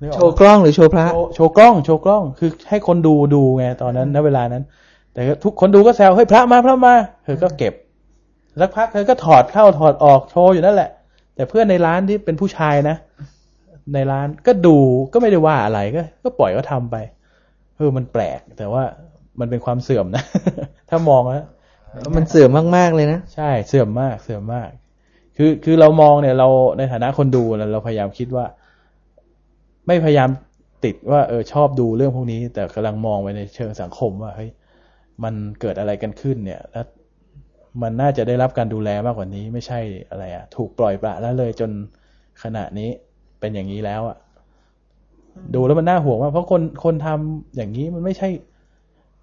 [0.00, 4.64] นึกออกโชปะว์กล้องหรือโชว์พระโชว์โชว์กล้องโชว์กล้องคือให้คนดูดูไงตอนนั้นณเวลานั้น
[5.12, 7.74] แต่ก็ทุกคนดูก็แซวเฮ้ยพระมาพระมาเธอก็เก็บ
[8.60, 10.90] สักพักเธอก็ถอดเข้าถอดออกโชว์อยู่นั่นแหละ
[11.34, 12.96] แต่เพื่อนในร้านที่เป็นผู้ชายนะ
[13.94, 14.78] ในร้านก็ดู
[15.12, 16.96] ก็ไม่ได้ว่าอะไรก็ ก็ปล่อยก็ทำไป
[17.76, 18.82] เออมันแปลกแต่ว่า
[19.40, 20.24] มันเป็นความเสื่อมนะ
[20.88, 21.46] ถ้ามองแล้ว
[22.16, 24.70] มันเสื่อมมากๆเลยนะ ใช่เสื่อมมากเสื่อมมาก
[25.36, 26.48] คือคือเรามองเนี่ย เรา
[26.78, 28.46] ในฐานะคนดูเราพยายามคิดว่า
[29.86, 30.30] ไม่พยายาม
[30.84, 34.50] ติดว่าเออชอบดูเรื่องพวกนี้ แต่กำลังมองไปในเชิงสังคมว่าเฮ้ย
[35.24, 36.86] มันเกิดอะไรกันขึ้น เนี่ย แล้ว
[37.82, 41.70] มันน่าจะได้รับการดูแลมากกว่านี้ ไม่ใช่อะไรอะถูกปล่อยปละและเลยจน
[42.42, 42.90] ขณะนี้
[43.40, 44.18] เป็นอย่างนี้แล้วอะ
[45.54, 48.28] ดูแล้วมันน่าห่วงมากเพราะคนคนทำอย่างนี้มันไม่ใช่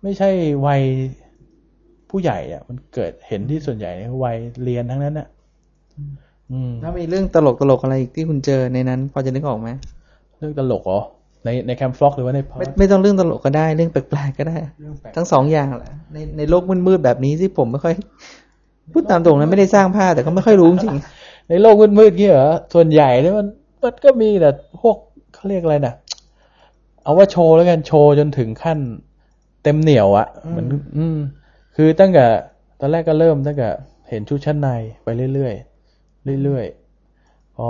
[0.03, 0.29] ไม่ใช่
[0.67, 0.81] วัย
[2.09, 5.27] ผู้ใหญ่อะมันเกิดเห็นที่ส่วนใหญ่เนี่ยวัยเรียนทั้งนั้นอะ
[6.51, 9.69] อืมถ้ามีเรื่องตลกตลกๆอะไรอีกที่คุณเจอในนั้น พอจะนึกออกไหม
[10.37, 11.01] เรื่องตลกเหรอ
[11.45, 17.95] ในในแคมฟล็อกหรือว่าในไม่ไม่ต้องเรื่องตลกก็ได้เรื่องแปลกๆก็ได้เรื่องแปลกทั้งสองอย่างแหละในในโลกมืดๆแบบนี้ที่ผมไม่ค่อย
[18.91, 20.95] พูดตามตรงนะไม่ได้สร้างภาพแต่ก็ไม่ค่อยรู้จริง
[21.49, 23.47] ในโลกมืดๆเงี้ยเหรอส่วนใหญ่เนี่ยมัน
[23.83, 24.49] มันก็มีแต่
[24.81, 24.97] พวก
[25.33, 25.93] เขาเรียกอะไรนะ
[27.03, 28.79] เอาว่าโชว์แล้วกันโชว์จนถึงขั้น
[29.63, 31.17] เต็มเหนียวอะเหมือนอืม
[31.75, 32.25] คือตั้งแต่
[32.79, 33.69] ตอนแรกก็เริ่มตั้งแต่
[34.09, 34.69] เห็นชุดชั้นใน
[35.03, 37.69] ไปเรื่อยๆเรื่อยๆพอ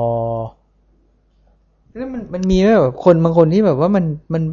[1.96, 4.44] แล้วมันมันมีไหมแบบคนบางคนที่แบบว่ามันมัน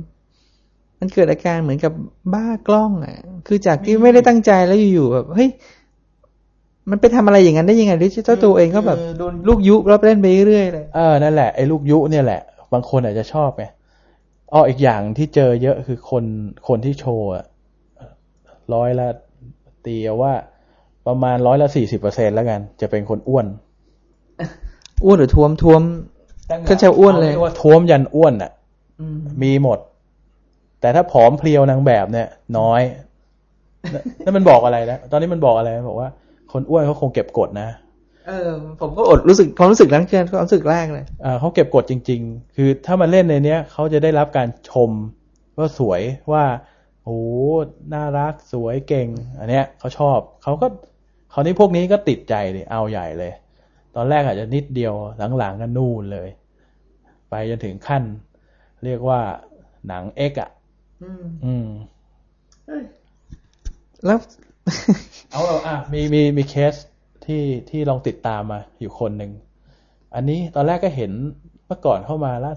[1.00, 1.92] มันเกิดอาการเหมือนกับ
[2.34, 5.48] บ้ากล้องอะ คือจากที่ไม่ได้ตั้งใจแล้วอยู่ๆแบบเฮ้ย
[6.90, 12.40] มันไปทำอะไรอย่างนั้นได้ยังไงหรือเจ้าตัวเองก็แบบโดนลูกยุแล้วเล่นไปเรื่อยๆเลยเออนั่นแหละไอ้ลูกยุเนี่ยแหละ
[12.72, 13.64] บางคนอาจจะชอบไง
[14.52, 16.24] อ้ออีกอย่างที่เจอเยอะคือคน
[16.68, 17.44] คนที่โชว์อะ
[18.74, 19.08] ร้อยละ
[19.86, 20.32] ตีเอาว่า
[21.06, 23.46] ประมาณร้อยละสี่สิบเปอร์เซ็นแล้วกัน จะเป็นคนอ้วน
[25.04, 25.82] อ้วนหรือท้วมท้วม
[26.68, 28.52] ก็จะอ้วนเลยขารีกว่าท้วมยันอ้วนอะ
[29.42, 29.78] มีหมด
[30.80, 32.82] แต่ถ้าผอมเพรียวนางแบบเนี่ย น้อย
[33.94, 36.08] นั่นนั่นมันบอกอะไรนะตอนนี้มันบอกอะไรบอกว่า
[36.52, 37.68] คนอ้วนเขาคงเก็บกดนะ
[38.26, 44.90] เออ ผมก็อดรู้สึกความรู้สึกนั้นคือความรู้สึกแรกเลยอ่าเขาเก็บกดจริง ๆ คือถ้ามาเล่นในเนี้ยเขาจะได้รับการชม
[45.58, 46.00] ว่าสวย
[46.32, 46.44] ว่า
[47.04, 47.20] โอ้
[47.94, 50.66] น่ารักสวยเก่ง อันเนี้ยเขาชอบเขาก็
[51.32, 53.32] คราวนี้พวกนี้ก็ติดใจเลยเอาใหญ่เลย
[53.96, 54.94] ตอนแรกอาจจะนิดเดียว
[55.38, 56.28] หลังๆก็นู่นเลย
[57.30, 58.02] ไปจนถึงขั้น
[58.84, 59.20] เรียกว่า
[59.88, 60.50] หนังเอ็กอะ
[61.44, 61.68] อืม
[64.06, 64.18] แล้ว
[65.32, 66.74] เอาเอาอะมีมีมีเคส
[67.24, 69.32] ที่ที่ลองติดตามมาอยู่คนหนึ่ง
[70.14, 71.12] อันนี้ตอนแรกก็เห็น
[71.66, 72.54] เมื่อก่อนเข้ามาแล้ว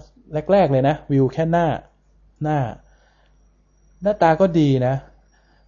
[0.52, 1.66] แรก ๆ เลยนะ วิวแค่หน้า
[2.42, 2.58] หน้า
[4.02, 4.94] หน้าตาก็ดีนะ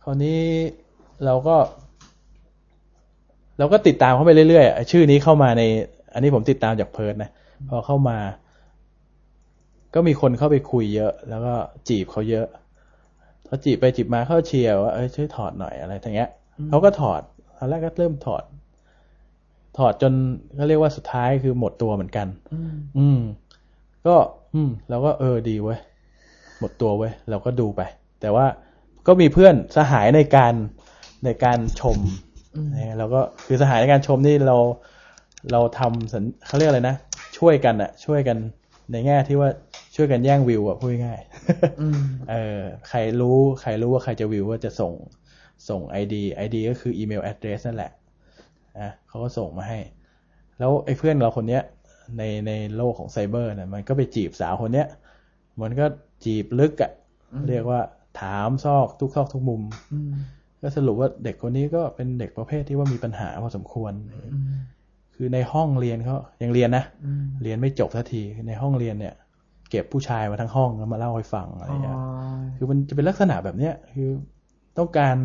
[0.02, 0.40] คราวนี้
[1.24, 1.56] เราก็
[3.58, 5.62] เราก็ติดตามเข้าไปเรื่อยๆอะชื่อนี้เข้ามาใน
[6.12, 7.30] อันนี้ผมติดตามจากเพิร์ดนะ
[7.68, 8.18] พอเข้ามา
[9.94, 11.54] ก็มีคนเข้าไปคุยเยอะ แล้วก็
[11.88, 12.46] จีบเขาเยอะ
[13.46, 16.28] พอจีบไปจีบมาเข้าเชียร์ว่าเอ้ยช่วยถอดหน่อยอะไรทั้งเงี้ย
[16.68, 17.20] เขาก็ถอด
[17.56, 18.42] ตอนแรกก็เริ่มถอด
[19.78, 20.12] ถอดจน
[20.56, 22.26] เขาเรียกว่าสุดท้ายคือหมดตัวเหมือนกัน
[22.98, 23.20] อืม
[24.06, 24.16] ก็
[24.54, 25.78] อืมเราก็เออดีเว้ย
[26.60, 27.80] หมดตัวเว้ยเราก็ดูไป
[28.20, 28.46] แต่ว่า
[29.06, 30.54] ก็มีเพื่อนสหายในการ
[31.24, 31.98] ในการชม
[32.74, 34.56] นะเราก็คือสหายในการชมนี่เรา
[35.52, 36.96] เราทำสัญเขาเรียกอะไรนะ
[37.38, 38.36] ช่วยกันอะช่วยกัน
[38.92, 39.50] ในแง่ที่ว่า
[39.96, 44.92] ช่วยกันแย่งวิวอะพูดง่ายๆเออใครรู้ใครรู้ว่าใครจะวิวก็จะส่ง
[45.68, 47.92] ส่งไอดีไอดีก็คืออีเมลแอดเดรสนั่นแหละ
[48.80, 49.78] นะเขาก็ส่งมาให้
[50.58, 51.62] แล้วไอ้เพื่อนเราคนเนี้ย
[52.18, 54.88] ในในโลกของไซเบอร์เนี่ยมันก็ไปจีบสาวคนเนี้ย
[55.62, 55.86] มันก็
[56.24, 56.92] จีบลึกอะ่ะ
[57.48, 57.80] เรียกว่า
[58.20, 59.62] ถามซอกทุกซอกทุกมุม
[60.62, 63.92] ก็สรุปว่าเด็กคนนี้ก็เป็นเด็กประเภทที่ว่ามีปัญหาพอสมควร
[65.14, 66.84] คือในห้องเรียนเขายังเรียนนะ
[67.42, 69.14] เรียนไม่จบสักทีในห้องเรียนเนี่ย
[69.70, 71.98] เก็บผู้ชายมาทั้งห้องแล้วมาเล่าให้ฟังอะไรอย่างเงี้ย
[72.56, 74.10] คือมันจะเป็นลักษณะแบบเนี้ยคือ
[74.78, 75.16] ต้องการ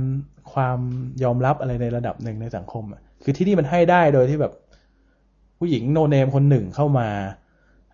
[0.54, 0.80] ความ
[1.24, 4.54] ยอมรับอะไรในระดับหนึ่งในสังคมอะคือที่นี่มันให้ได้โดยที่แบบ
[5.58, 7.10] ผู้หญิงโนเนมคนหนึ่งเข้ามา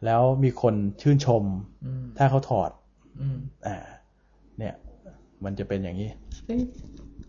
[0.05, 1.43] แล้วมีคนชื่นชม
[2.17, 2.71] ถ้าเขาถอด
[3.67, 3.98] อ่าเนี่ย
[5.45, 6.09] มันจะเป็นอย่างนี้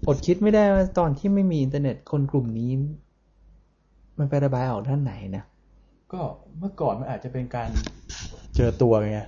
[0.06, 2.70] อดคิดไม่ได้ว่าตอนที่ไม่มีอินเทอร์เน็ตคนกลุ่มนี้
[4.18, 5.44] มันไประบายออกด้านไหนนะ
[6.12, 6.20] ก็
[6.58, 7.68] เมื่อก่อนมันอาจจะเป็นการ
[8.56, 9.20] เจอตัวไง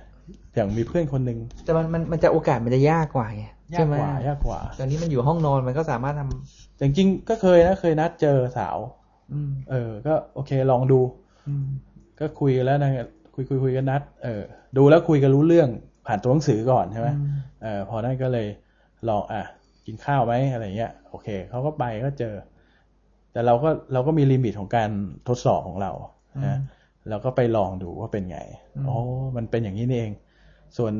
[0.55, 8.77] อย่างมีเพื่อนคนหนึ่งแต่มันมันมันจะโอกาสมันจะยากกว่าไงยากใช่ไหมกว่ายากกว่าตอนนี้มันอยู่ห้องนอนมันก็สามารถทำแต่จริงๆก็เคยนะเคยนัดเจอสาว
[9.33, 10.99] อืม เออ ก็โอเคลองดู
[11.47, 11.67] อืม
[12.19, 12.91] ก็คุยกันแล้วนะ
[13.33, 14.41] คุยคุยคุยกันนัด เออ
[14.77, 15.69] ดูแล้วคุยกันรู้เรื่อง
[16.07, 17.09] ผ่านตัวหนังสือก่อนใช่ไหม
[17.63, 18.47] เออพอนั้นก็เลย
[19.09, 19.43] ลองอะ
[19.85, 22.35] กินข้าวไหมอะไรเงี้ยโอเคเขาก็ไปก็เจอ
[23.31, 24.89] แต่เราก็เราก็มีลิมิตของการ
[25.27, 25.91] ทดสอบของเรา
[26.45, 26.57] นะ
[27.09, 28.39] เราก็ไปลองดูว่าเป็นไง
[28.87, 28.97] อ๋อ
[29.35, 30.13] มันเป็นอย่างนี้นี่เอง
[30.77, 30.93] ส่วน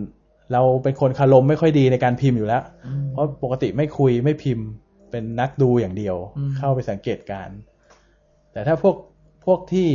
[0.53, 2.63] เราเป็นคนคารมไม่ค่อยดีในการพิมพ์อยู่แล้ว
[3.11, 4.65] เพราะปกติไม่คุยไม่พิมพ์
[5.11, 6.15] เป็นนักดูอย่างเดียว
[6.57, 7.57] เข้าไปสังเกตการณ์
[8.51, 8.95] แต่ถ้าพวก
[9.45, 9.89] พวกที่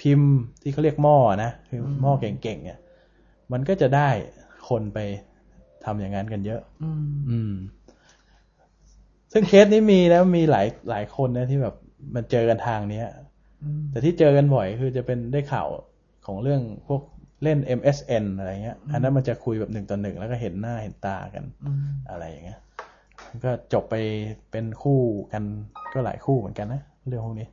[0.00, 0.30] พิมพ์
[0.62, 2.78] ที่เขาเรียกหม้อนะคือหม้อเก่งๆเนี่ย
[3.52, 4.08] มันก็จะได้
[4.68, 4.98] คนไป
[5.84, 7.52] ทำอย่างนั้นกันเยอะอืมอืม
[9.32, 11.74] ซึ่งเคสนี้มีนะมีหลายหลายคนนะที่แบบ
[12.14, 13.06] มันเจอกันทางเนี้ย
[13.90, 15.68] แต่ที่เจอกันบ่อยคือจะเป็นได้ข่าว
[16.26, 17.02] ของเรื่องพวก
[17.42, 21.44] เล่น MSN อะไรเงี้ย อันนั้นมันจะคุยแบบหนึ่งต่อหนึ่งแล้วก็เห็นหน้าเห็นตากัน
[22.10, 22.60] อะไรอย่างเงี้ย
[23.28, 23.94] มันก็จบไป
[24.50, 25.00] เป็นคู่
[25.32, 25.42] กัน
[25.92, 27.48] ก็หลายคู่เหมือนกันนะเรื่องพวกนี้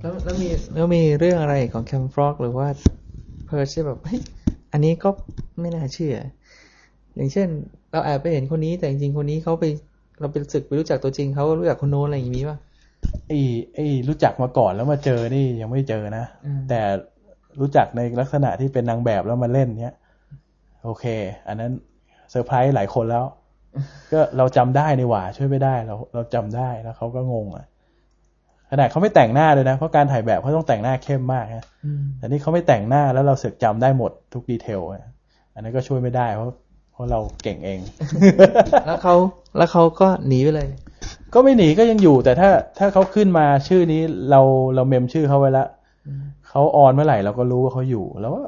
[0.00, 2.68] แล้วแล้วมีแล้วมีเรื่องอะไรของแคมฟรอกหรือว่า
[3.46, 4.20] เพิร์ชที่แบบเฮ้ย
[4.72, 5.08] อันนี้ก็
[5.60, 6.14] ไม่น่าเชื่อ
[7.16, 7.48] อย่างเช่น
[7.90, 9.64] เราแอบไปเห็นคนนี้แต่จริงๆคนนี้เขาไป
[10.20, 12.58] เราไปศึกไปรู้จักตัวจริงเขารู้จักคนโน้นอะไรอย่างนี้ป่ะ
[13.28, 13.38] ไอ้
[13.74, 16.80] ไอ้รู้จักมาก่อนแล้วมาเจอนี่ยังไม่เจอนะอืมแต่
[17.60, 19.94] รู้จักในลักษณะที่เป็นนางแบบแล้วมาเล่นเนี้ย
[20.84, 21.04] โอเค
[21.48, 21.72] อันนั้น
[22.30, 23.24] เซอร์ไพรส์หลายคนแล้ว
[24.12, 27.66] ก็เราจำได้นี่หว่า ช่วยไม่ได้เราเราจำได้แล้วเขาก็งงอะ
[28.70, 35.02] ขนาดเขาไม่แต่งหน้าเลยนะเพราะการถ่ายแบบเขาต้องแต่งหน้าเข้มมากนะอืมแต่นี่เขาไม่แต่งหน้าแล้วเราเสือกจำได้หมดทุก detail อะ
[35.54, 36.69] อันนั้นก็ช่วยไม่ได้เพราะเพ
[37.00, 37.80] ราะเราเก่งเอง
[38.86, 39.14] แล้วเขา
[39.56, 40.68] แล้วเขาก็หนีไปเลย
[41.34, 44.40] ก็ไม่หนีก็ยังอยู่ แต่ถ้าถ้าเขาขึ้นมาชื่อนี้เรา
[44.74, 45.68] เรา mem ชื่อเขาไว้แล้ว
[46.48, 48.40] เขา on เมื่อไหร่เราก็รู้ว่าเขาอยู่ แล้วก็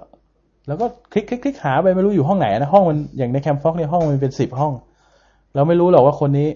[0.67, 4.73] แล้วก็คลิกคลิกคลิกหาไปไม่รู้อยู่ห้องไหนนะห้องมันอย่างในแคมฟ็อกเนี่ยห้องมันเป็นสิบห้อง
[5.55, 6.49] เราไม่รู้หรอกว่าคนนี้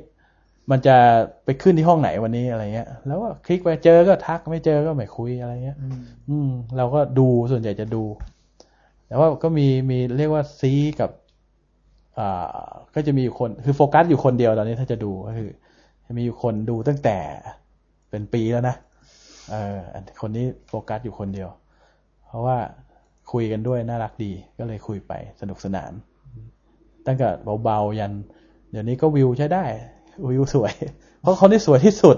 [0.70, 0.96] มันจะ
[1.44, 5.76] ไปขึ้นที่ห้องไหนวันนี้อะไรเงี้ย แล้วก็คลิกไปเจอก็ทักไม่เจอก็ไม่คุยอะไรเงี้ย
[6.30, 8.04] อืม เราก็ดูส่วนใหญ่จะดู
[9.06, 11.25] แต่ว่าก็มีมีเรียกว่าซีกับอ่า
[12.94, 15.50] ก็จะมีอยู่คนคือโฟกัสอยู่คนเดียวตอนนี้ถ้าจะดูก็คือ
[16.06, 17.18] จะมีอยู่คนดูตั้งแต่
[18.10, 18.76] เป็นปีแล้วนะ
[19.50, 21.48] เอออันคนนี้โฟกัสอยู่คนเดียว
[22.26, 22.56] เพราะว่า
[23.32, 25.92] คุยกันด้วยน่ารักดีก็เลยคุยไปสนุกสนาน
[27.06, 27.28] ตั้งแต่
[27.64, 28.12] เบาๆยัน
[28.70, 29.64] เดี๋ยวนี้ก็วิวใช้ได้
[30.30, 30.72] วิวสวย
[31.20, 32.16] เพราะคนที่สวยที่สุด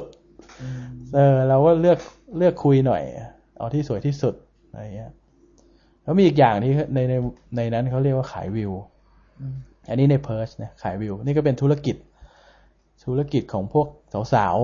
[1.15, 1.99] เออเราก็เลือก
[2.39, 3.03] เลือกคุยหน่อย
[3.59, 4.35] เอาที่สวยที่สุด
[4.71, 5.13] อะไรเงี้ย
[6.03, 7.15] แล้วมีอีกอย่างที่ในใน
[7.57, 8.73] ในนั้นเขาเรียกว่าขายวิว
[9.89, 11.97] อันนี้ในเพิร์ชนะขายวิว นี่ก็เป็นธุรกิจ
[13.05, 13.87] ธุรกิจของพวก
[14.35, 14.57] สาว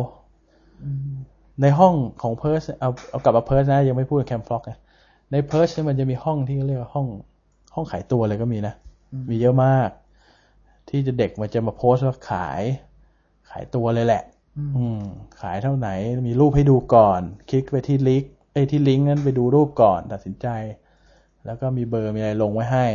[0.77, 4.79] ๆในห้องของ Pirch เอาเอากลับมา Pirch นะ ยังไม่พูด Camfrog นะ
[5.33, 7.07] ใน Pirch เนี่ยมันจะมีห้องที่เรียกว่าห้อง
[7.75, 8.75] ห้องขายตัวเลยก็มีนะ
[9.31, 9.91] มีเยอะมาก
[10.89, 12.63] ที่จะเด็กมันจะมาโพสต์ว่าขาย
[13.51, 14.23] ขายตัวเลยแหละ
[14.77, 15.03] อืม
[15.41, 15.89] ขายเท่าไหร่
[16.29, 20.49] มีรูปให้ดูก่อน คลิกไปที่ลิงก์ไอ้ยที่ลิงก์นั้นไปดูรูปก่อนตัดสินใจ
[21.45, 22.87] แล้วก็มีเบอร์มีอะไรลงไว้ให้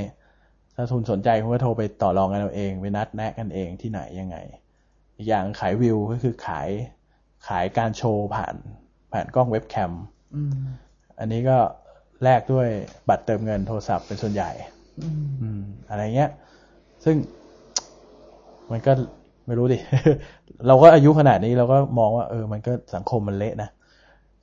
[0.82, 4.38] ถ้าทุนสนใจคุณก็โทรไปต่อรองกันเอาเองไปนัดแนะกันเองที่ไหนยังไง
[5.18, 6.70] อีกอย่างขายวิวก็คือขาย
[7.48, 8.56] ขายการโชว์ผ่าน
[9.12, 9.92] ผ่านกล้องเว็บแคม
[11.20, 11.58] อันนี้ก็
[12.24, 12.68] แลกด้วย
[13.10, 14.52] บัตรเติมเงินโทรศัพท์เป็นส่วนใหญ่
[15.42, 16.30] อืมอะไรเงี้ย
[17.06, 17.16] ซึ่ง
[18.72, 18.92] มันก็
[19.46, 19.78] ไม่รู้ดิ
[20.68, 23.70] เราก็อายุขนาดนี้เราก็มองว่าเออ มันก็สังคมมันเละนะ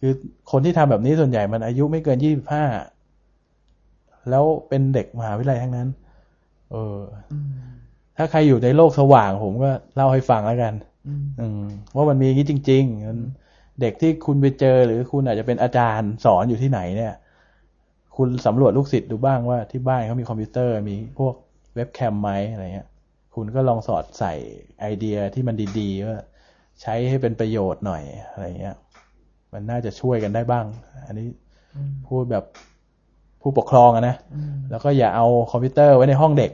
[0.01, 0.13] คือ
[0.51, 2.65] คนที่ทำแบบนี้ส่วนใหญ่มันอายุไม่เกินยี่สิบห้า
[4.31, 5.89] แล้วเป็นเด็กมหาวิทยาลัยทั้งนั้น
[6.73, 6.99] เออ
[7.33, 7.35] อ
[8.17, 10.75] ถ้าใครอยู่ในโลกสว่าง ผมก็เล่าให้ฟังแล้วกัน
[11.41, 11.63] อืม
[11.95, 13.19] ว่ามันมีอย่างนี้จริงๆมัน
[13.81, 17.15] เด็กที่คุณไปเจอหรือคุณอาจจะเป็นอาจารย์สอนอยู่ที่ไหนเนี่ย
[18.17, 21.35] คุณสำรวจลูกศิษย์ดูบ้างว่าที่บ้านเขามีคอมพิวเตอร์มีพวก
[21.75, 22.89] เว็บแคมไหมอะไรเงี้ย
[23.35, 24.33] คุณก็ลองสอดใส่
[24.81, 26.19] ไอเดียที่มันดีๆว่า
[26.81, 28.77] ใช้ให้เป็นประโยชน์หน่อยอะไรเงี้ย
[29.53, 30.65] มันน่าจะช่วยกันได้บ้าง
[31.07, 31.29] อันนี้
[32.09, 32.45] พูดแบบ
[33.47, 34.17] ผู้ปกครองอะนะ
[34.71, 36.51] แล้วก็อย่าเอาคอมพิวเตอร์ไว้ในห้องเด็ก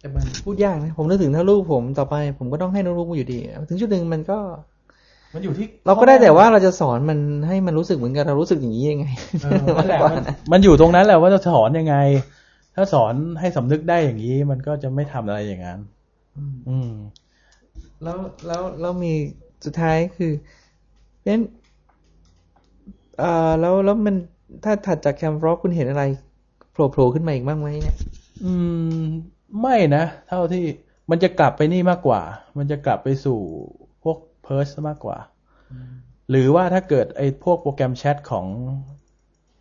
[0.00, 4.38] แต่มันพูดยากนะ ผมนึกถึงถ้าลูกผมต่อไป ผมก็ต้องให้ลูกๆอยู่ดี ถึงจุดหนึ่งมันก็
[5.34, 9.06] มันอยู่ที่ เราก็ได้แต่ว่าเราจะสอนมันให้มันรู้สึกเหมือนกับเรารู้สึกอย่างนี้ยังไง
[9.42, 11.96] เออนั่นแหละมากกว่ามันนะมันอยู่ตรงนั้นแหละว่าจะสอนยังไง
[12.74, 15.78] ถ้าสอนให้สำนึกได้อย่างนี้ มันก็จะไม่ทำอะไรอย่างนั้น
[16.68, 16.90] อืม
[18.02, 19.12] แล้วแล้วแล้วมี
[19.64, 20.32] สุดท้ายคือ
[21.20, 21.42] เพราะฉะนั้น
[23.18, 24.16] เอ่อแล้วแล้วมัน
[24.64, 26.04] ถ้าถัดจากแคมฟร็อกคุณเห็นอะไร
[26.72, 27.96] โผล่โผล่ขึ้นมาอีกบ้างไหมเนี่ย
[28.44, 28.52] อื
[29.00, 29.04] ม
[29.60, 30.64] ไม่นะ เท่าที่
[31.10, 32.20] มันจะกลับไปนี่มากกว่า
[32.58, 33.38] มันจะกลับไปสู่
[34.02, 35.18] พวกเพิร์สมากกว่า
[36.30, 38.46] หรือว่าถ้าเกิดไอ้พวกโปรแกรมแชทของ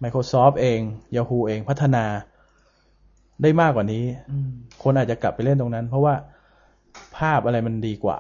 [0.04, 0.80] Microsoft เอง
[1.15, 2.06] Yahoo เองพัฒนา
[3.41, 4.04] ได้มากกว่านี้
[4.84, 6.15] คนอาจจะกลับไปเล่นตรงนั้น เพราะว่า
[7.17, 8.19] ภาพอะไรมันดีกว่า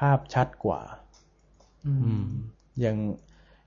[0.00, 0.80] ภาพชัดกว่า
[1.86, 2.24] อืม
[2.80, 2.96] อย่าง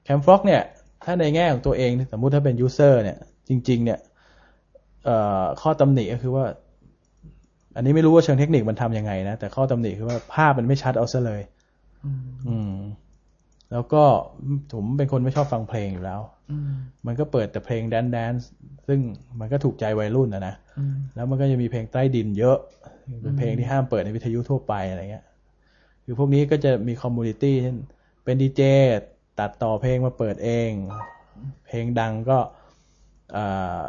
[0.04, 0.64] แคมฟล็อกเนี่ย
[1.04, 3.18] ถ้าในแง่ของตัวเองสมมุติถ้าเป็นยูเซอร์เนี่ย
[3.50, 4.00] จริง ๆ เนี่ย
[5.06, 6.46] เอ่อข้อตำหนิก็คือว่า
[7.76, 11.42] อันนี้ไม่รู้ว่าเชิงเทคนิคมันทำยังไงนะ แต่ข้อตำหนิคือว่าภาพมันไม่ชัดเอาซะเลย
[12.48, 12.74] อืม
[13.72, 14.04] แล้วก็
[14.74, 16.22] ผมเป็นคนไม่ชอบฟังเพลงอยู่แล้ว
[17.06, 18.50] มันก็เปิดแต่เพลง dance dance
[18.88, 19.00] ซึ่ง
[19.40, 20.56] มันก็ถูกใจวัยรุ่นนะนะ
[21.16, 22.58] แล้วมันก็จะมีเพลงใต้ดินเยอะ
[23.22, 25.26] เป็นเพลงที่ห้ามเปิดในวิทยุทั่วไปอะไรเงี้ย
[26.04, 27.78] คือพวกนี้ก็จะมี community เช่น
[28.24, 28.62] เป็นดีเจ
[29.40, 30.72] ตัดต่อเพลงมาเปิดเอง
[31.66, 32.38] เพลงดังก็
[33.36, 33.82] อ่า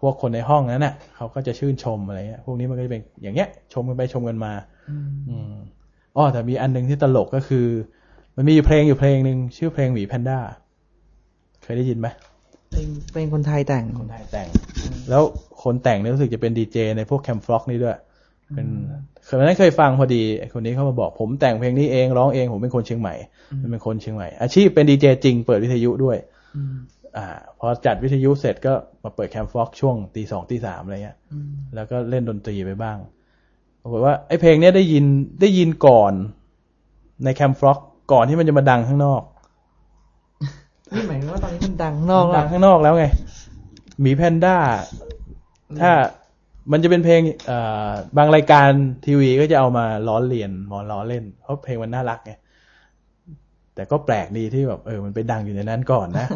[0.00, 4.52] พวกคนในห้องนั้นน่ะเขาก็จะชื่นชมอะไรเงี้ยพวกนี้มันก็จะเป็นอย่างเงี้ย ชมกันไปชมกันมา
[5.28, 5.54] อืม
[6.16, 7.66] อ๋อแต่มีอันหนึ่งที่ตลกก็คือ
[8.36, 10.38] มันมีอยู่เพลงอยู่เพลงหนึ่งชื่อเพลงหมีแพนด้า
[11.62, 12.08] เคยได้ยินไหม
[12.72, 14.48] เป็นเป็นคนไทยแต่งคนไทยแต่ง
[15.10, 15.22] แล้ว
[15.62, 17.96] คนแต่งเนี่ยรู้สึกจะเป็นดีเจในพวกแคมฟล็อกนี่ด้วย
[18.54, 18.66] เป็น
[19.24, 23.14] เคยวันนั้นเคยฟังพอดีไอ้คนนี้เขามาบอกผมแต่งเพลงนี้เองร้องเองผมเป็นคนเชียงใหม่
[23.62, 26.16] มันเป็นคนเชียงใหม่ อาชีพเป็นดีเจจริงเปิดวิทยุด้วย
[27.16, 27.26] อ่า
[27.58, 28.72] พอจัดวิทยุเสร็จก็
[29.04, 31.16] มาเปิดแคมฟล็อกช่วงตีสองตีสามอะไรเงี้ย
[31.74, 32.98] แล้วก็เล่นดนตรีไปบ้าง
[33.82, 35.04] ปรากฏว่าไอ้เพลงเนี้ยได้ยิน
[35.40, 36.12] ได้ยินก่อน
[37.24, 37.78] ในแคมฟล็อก
[38.12, 39.22] ก่อนที่มันจะมาดังข้างนอก
[40.94, 43.04] นี่หมายถึงว่าตอนนี้มันดังข้างนอกดัแล้งวข้างนอกแล้วไง
[44.00, 44.56] หมีแพนด้า
[45.80, 45.90] ถ้า
[46.72, 48.70] มันจะเป็นเพลงเอ่อบางรายการ
[49.06, 52.32] ทีวีก็จะเอามาล้อเลียนมอล้อเล่น เพราะเพลงมันน่ารักไง
[53.74, 56.26] แต่ก็แปลกดีที่แบบเออมันไปดังอยู่ในนั้นก่อนนะ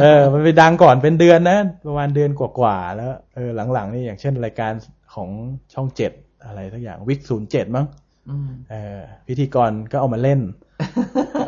[0.00, 4.72] เออ มันไปดังก่อนเป็นเดือนนะประมาณเดือนกว่าๆแล้วเออหลังๆนี่อย่างเช่นรายการ
[5.14, 5.28] ของ
[5.74, 6.12] ช่องเจ็ด
[6.44, 7.86] อะไรทักอย่างวิกศูนย์เจ็ดมั้ง
[8.30, 10.40] อืมเออพิธีกรก็เอามาเล่น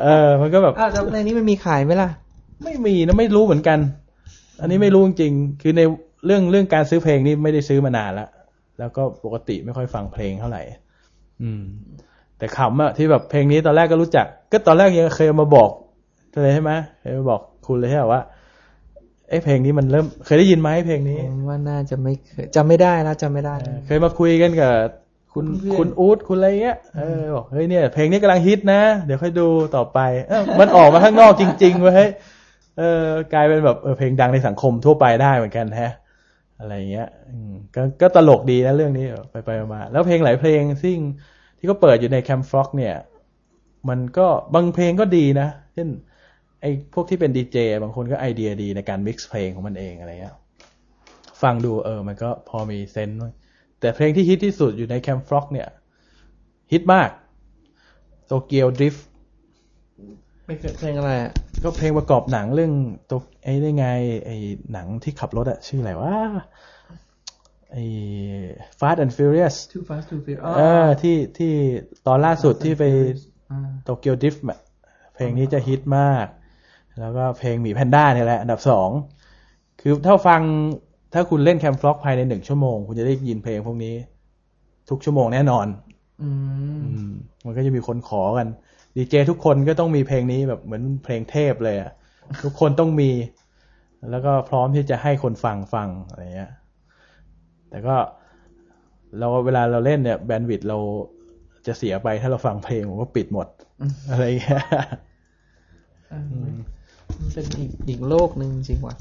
[0.03, 2.11] เออ มันก็แบบอ้าวแล้วในนี้มันมีขายไหมล่ะ
[2.65, 3.79] ไม่มีนะไม่รู้เหมือนกัน
[4.61, 5.83] อันนี้ไม่รู้จริงๆคือใน
[6.27, 8.29] เรื่องเรื่องการซื้อเพลงนี่ไม่ได้ซื้อมานานแล้ว
[8.79, 10.63] แล้วก็ปกติไม่ค่อยฟังเพลงเท่าไหร่
[11.43, 11.63] อืม
[12.39, 15.71] แต่ขำอะที่แบบเพลงนี้ตอนแรกก็รู้จัก ก็ตอนแรกยังเคยเอามาบอก
[16.43, 18.23] เลยใช่ไหมเคยมาบอกคุณเลยใช่ไหมว่า
[19.29, 24.73] เอ้เพลงนี้มันเริ่มเคยได้ยินไหมเพลงนี้ผมว่าน่าจะไม่เคยจำไม่ได้แล้วจำไม่ได้เออเคยมาคุยกันกับ
[25.33, 32.11] คุณเพื่อนคุณอู๊ดคุณอะไรเงี้ยเออบอกเฮ้ยเนี่ยเพลงนี้กำลังฮิตนะ เดี๋ยวค่อยดูต่อไปเออมันออกมาข้างนอกจริงๆเว้ยเฮ้ย
[32.79, 35.93] เออกลายเป็นแบบเออเพลงดังในสังคมทั่วไปได้เหมือนกันแฮะ
[36.61, 37.09] อะไรเงี้ย
[37.75, 40.99] ก็ก็ตลกดีนะเรื่องนี้ไปไปมา แล้วเพลงหลายเพลงซึ่ง
[41.59, 42.95] ที่เขาเปิดอยู่ในแคมฟล็อกเนี่ย
[43.89, 45.89] มันก็บางเพลงก็ดีนะ เช่น
[46.61, 50.37] ไอ้พวกที่เป็นดีเจบางคนก็ไอเดียดีในการ mix เพลงของมันเองอะไรเงี้ย
[51.43, 53.19] ฟังดูเออ มันก็พอมี sense
[53.81, 55.69] แต่เพลงที่ฮิตที่สุดอยู่ใน Camfrog เนี่ย
[56.73, 57.11] ฮิตมาก
[58.27, 59.14] Tokyo Drift ไม่
[60.45, 61.33] เคยเพลงอะไรอะ
[61.65, 62.73] ก็เพลงประกอบหนังเรื่อง
[63.11, 63.87] ตัวไอ้ได้ไง
[64.27, 64.37] ไอ้
[64.73, 66.15] หนังที่ขับรถอะชื่ออะไรวะ
[67.73, 67.85] ไอ้
[68.79, 71.53] Fast and Furious Too Fast Too Furious เออที่ที่
[72.07, 72.85] ตอนล่าสุดที่ไป
[73.51, 74.37] อ่า Tokyo Drift
[75.15, 76.27] เพลงนี้จะฮิตมาก
[77.01, 78.89] แล้วก็เพลงหมีแพนด้าเนี่ยแหละ อันดับสอง
[79.81, 80.41] คือถ้าฟัง
[81.13, 83.95] ถ้าคุณเล่น Camfrog ภายในหนึ่งชั่วโมง คุณจะได้ยินเพลงพวกนี้
[84.91, 85.67] ทุกชั่วโมงแน่นอน
[86.23, 86.31] อื
[86.79, 87.13] มอืม
[87.45, 88.49] มันก็จะมีคนขอกัน
[88.97, 91.93] ดีเจทุกคนก็ต้องมีเพลงนี้แบบเหมือนเพลงเทพเลยอะ
[92.45, 93.11] ทุกคนต้องมี
[94.11, 96.53] แล้วก็พร้อมที่จะให้คนฟังฟังอะไรเงี้ย
[97.71, 97.97] แต่ก็
[99.19, 100.79] เราเวลาเราเล่นเนี่ยแบนด์วิดต์เรา
[101.67, 103.49] จะเสียไปถ้าเราฟังเพลงผมก็ปิดหมด
[104.11, 104.65] อะไรเงี้ย
[106.13, 106.21] อ่า
[107.19, 108.97] มันเป็นอีกอีกโลกหนึ่งจริงว่ะ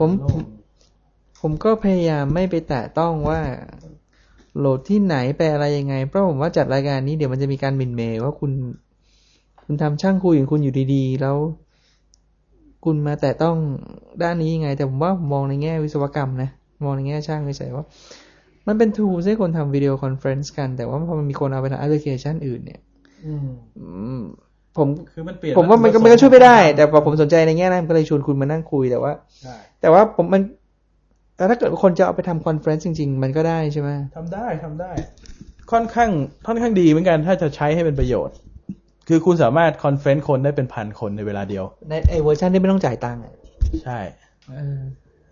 [0.00, 0.40] ผมผม
[1.40, 3.40] ผมก็พยายามไม่ไปแตะต้องว่า
[4.58, 8.52] โหลดที่ไหนไปอะไรยังไง เพราะผมว่าจัดรายการนี้เดี๋ยวมันจะมีการหมินเมย์ว่าคุณ
[9.72, 11.36] คุณทำช่างคุยของคุณอยู่ดีๆ แล้ว
[12.84, 13.56] คุณมาแตะต้อง
[14.22, 16.50] ด้านนี้ยังไง แต่ผมว่าผมมองในแง่วิศวกรรมนะ
[16.84, 17.84] มองในแง่ช่างเฉยๆว่า
[18.66, 22.80] มันเป็น tool ให้คนทำ video conference กัน แต่ว่าพอมันมีคนเอาไปทำแอปพลิเคชันอื่นเนี่ย
[23.26, 23.34] อื
[24.18, 24.20] ม
[24.76, 30.42] ผมคือมันเปลี่ยนผมว่ามันก็มันก็ช่วยไม่ได้ แต่พอผมสนใจในแง่นั้นผมก็เลยชวนคุณมานั่งคุยแต่ว่าใช่แต่ว่าผมมัน
[31.36, 34.92] แต่ถ้าเกิดคนจะเอาไปทำ conference จริง ๆ มันก็ได้ใช่ไหมทำได้ทำได้
[35.72, 36.10] ค่อนข้าง
[36.46, 38.36] ค่อนข้างดีเหมือนกันถ้าจะใช้ให้เป็นประโยชน์
[39.08, 43.34] คือคุณสามารถ conference คนได้เป็นพันคนในเวลาเดียว ในไอเวอร์ชันที่ไม่ต้องจ่ายตังค์อะ
[43.84, 43.98] ใช่
[44.54, 44.80] เออ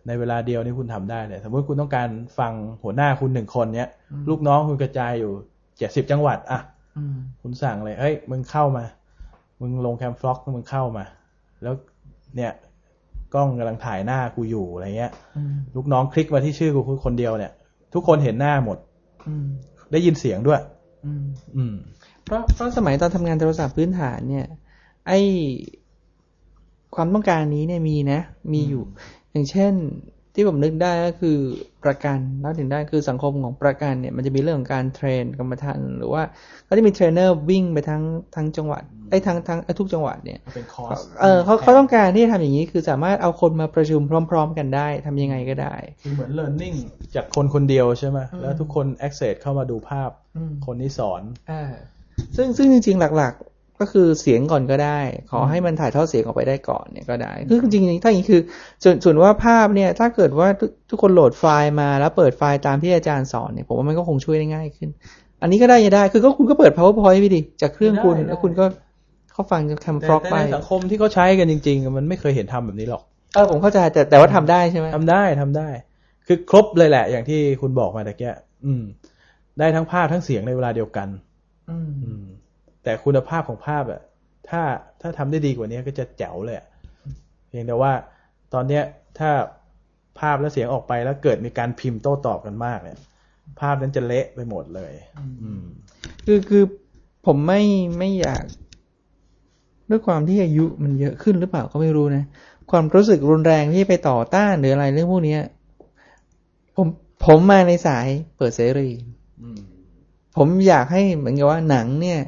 [0.06, 2.52] ในเวลาเดียวนี่คุณทำได้เลยสมมติคุณต้องการฟัง
[2.82, 3.90] หัวหน้าคุณหนึ่งคนเนี้ย
[4.28, 5.32] ลูกน้องคุณกระจายอยู่
[5.78, 6.60] เจ็ดสิบจังหวัด อะ
[6.98, 8.84] อืมคุณสั่งเลยเฮ้ยมึงเข้ามา
[9.60, 11.04] มึงลงแคมฟล็อกมึงเข้ามา
[11.62, 11.74] แล้ว
[12.36, 12.52] เนี่ย
[13.34, 17.52] กล้องกำลังถ่ายหน้ากูอยู่อะไรเงี้ยอืมลูกน้องคลิกมาที่ชื่อกูคนเดียวเนี่ย
[17.94, 18.78] ทุกคนเห็นหน้าหมด
[19.28, 19.46] อืม
[19.92, 20.60] ได้ยินเสียงด้วย
[21.06, 21.24] อืม
[21.56, 21.74] อืม
[22.24, 24.46] เพราะเพราะสมัยตอนทำงานโทรศัพท์พื้นฐานเนี่ย
[25.06, 25.12] ไอ
[26.94, 28.20] ความต้องการนี้เนี่ยมีนะ
[28.52, 28.84] มีอยู่
[29.32, 29.72] อย่างเช่น
[30.34, 31.38] ที่ผมนึกได้ก็คือ
[31.84, 36.22] ประกันแล้วถึงได้คือสังคมของประกันเนี่ยมันจะมีเรื่องของการ train พนักงานหรือว่า
[36.68, 38.02] ก็จะมีเทรนเนอร์วิ่งไปทั้ง
[38.34, 46.76] ทั้งจังหวัดไอ้ยทั้งทั้งไอ้ทุกจังหวัดเนี่ยเป็นคอร์สเออเขาเขาต้องการที่จะทำอย่างนี้คือสามารถเอาคนมาประชุมพร้อม ๆ กันได้ทำยังไงก็ได้คือเหมือน learning
[47.14, 51.62] จากคนคนเดียวใช่ไหมแล้วทุกคน access เข้ามาดูภาพอืมคนที่สอนอ่า
[52.36, 54.98] ซึ่งซึ่งจริง ๆ หลัก ๆ ก็คือเสียงก่อนก็ได้
[55.30, 58.40] ขอให้มันถ่ายทอดเสียงออกไปได้ก่อนเนี่ยก็ได้ คือจริงๆถ้าอย่างนี้คือ
[58.82, 64.88] ส่วนส่วนว่าภาพเนี่ย ถ้าเกิดว่าทุกทุกคนโหลดไฟล์มาแล้วเปิดไฟล์ตามที่อาจารย์สอนเนี่ยผมว่ามันก็คงช่วยได้ง่ายขึ้น
[65.42, 68.64] อันนี้ก็ได้ยังได้ คือก็คุณก็เปิด powerpoint ไปดิจากเครื่องคุณได้ได้แล้วคุณก็
[69.32, 73.02] เข้าฟังจากแคมฟแต่ล็อกแต่ไปในสังคมที่เขาใช้กันจริง ๆ มันไม่เคยเห็นทำแบบนี้หรอก
[73.34, 75.68] เออผมเข้าใจแต่แต่ว่าทำได้ใช่ไหมทำได้ทำได้
[76.26, 78.82] คือครบเลยแหละ อย่างที่คุณบอกมาตะเกียอืม
[79.58, 81.29] ได้ทั้งภาพทั้งเสียงในเวลาเดียวกันอืมอืม
[82.84, 84.00] แต่คุณภาพของภาพอะ
[84.48, 84.62] ถ้า
[85.00, 86.66] ถ้าทำได้ดีกว่านี้ก็จะแจ๋วเลยอะ
[87.48, 87.92] เพียงแต่ว่า
[88.54, 88.82] ตอนเนี้ย
[89.18, 89.30] ถ้า
[90.20, 92.98] ภาพและเสียงออกไปแล้วเกิดมีการพิมพ์โต้ตอบกันมากเนี่ย
[93.60, 94.92] ภาพนั้นจะเละไปหมดเลย
[95.42, 95.62] อืม
[96.26, 96.64] คือคือ
[97.26, 97.62] ผมไม่
[97.98, 98.44] ไม่อยาก
[99.90, 102.24] ด้วยความที่อายุมันเยอะขึ้นหรือเปล่าก็ไม่รู้นะ
[102.70, 105.42] ความรู้สึกรุนแรงที่ไปต่อต้านหรืออะไรเรื่องพวกเนี้ย
[106.76, 106.88] ผม
[107.26, 108.06] ผมมาในสาย
[108.36, 108.90] เปิดเสรี
[109.42, 109.60] อืม
[110.36, 112.20] ผมอยากให้เหมือนกับว่าหนังเนี่ย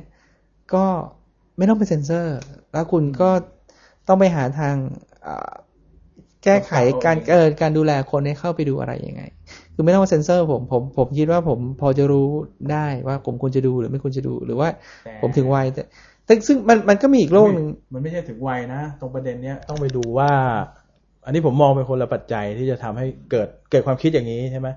[0.75, 0.85] ก็
[1.57, 2.39] ไม่ต้องไปเซ็นเซอร์
[2.73, 3.31] แล้วคุณก็
[4.09, 4.75] ต้องไปหาทาง
[5.27, 5.53] อ่า
[6.45, 6.73] แก้ไข
[7.05, 9.23] การเออการดูแลคนให้เข้าไปดูอะไรยังไง
[9.75, 12.29] คือคือไม่ต้องมาเซ็นเซอร์ผมผมผมคิดว่าผมพอจะรู้
[12.73, 14.69] ได้ว่าผมควรจะดูหรือไม่ควรจะดูหรือว่า
[15.05, 15.83] แต่ผมถึงวัยแต่
[16.25, 20.31] แต่ซึ่งมันมันก็มีอีกโลกหนึ่งมันไม่ใช่ถึงวัยนะ ตรงประเด็นเนี้ยต้องไปดูว่า
[21.25, 24.69] อันนี้ผมมองเป็นคนละปัจจัยที่จะทำให้เกิดเกิดความคิดอย่างนี้ใช่ไหม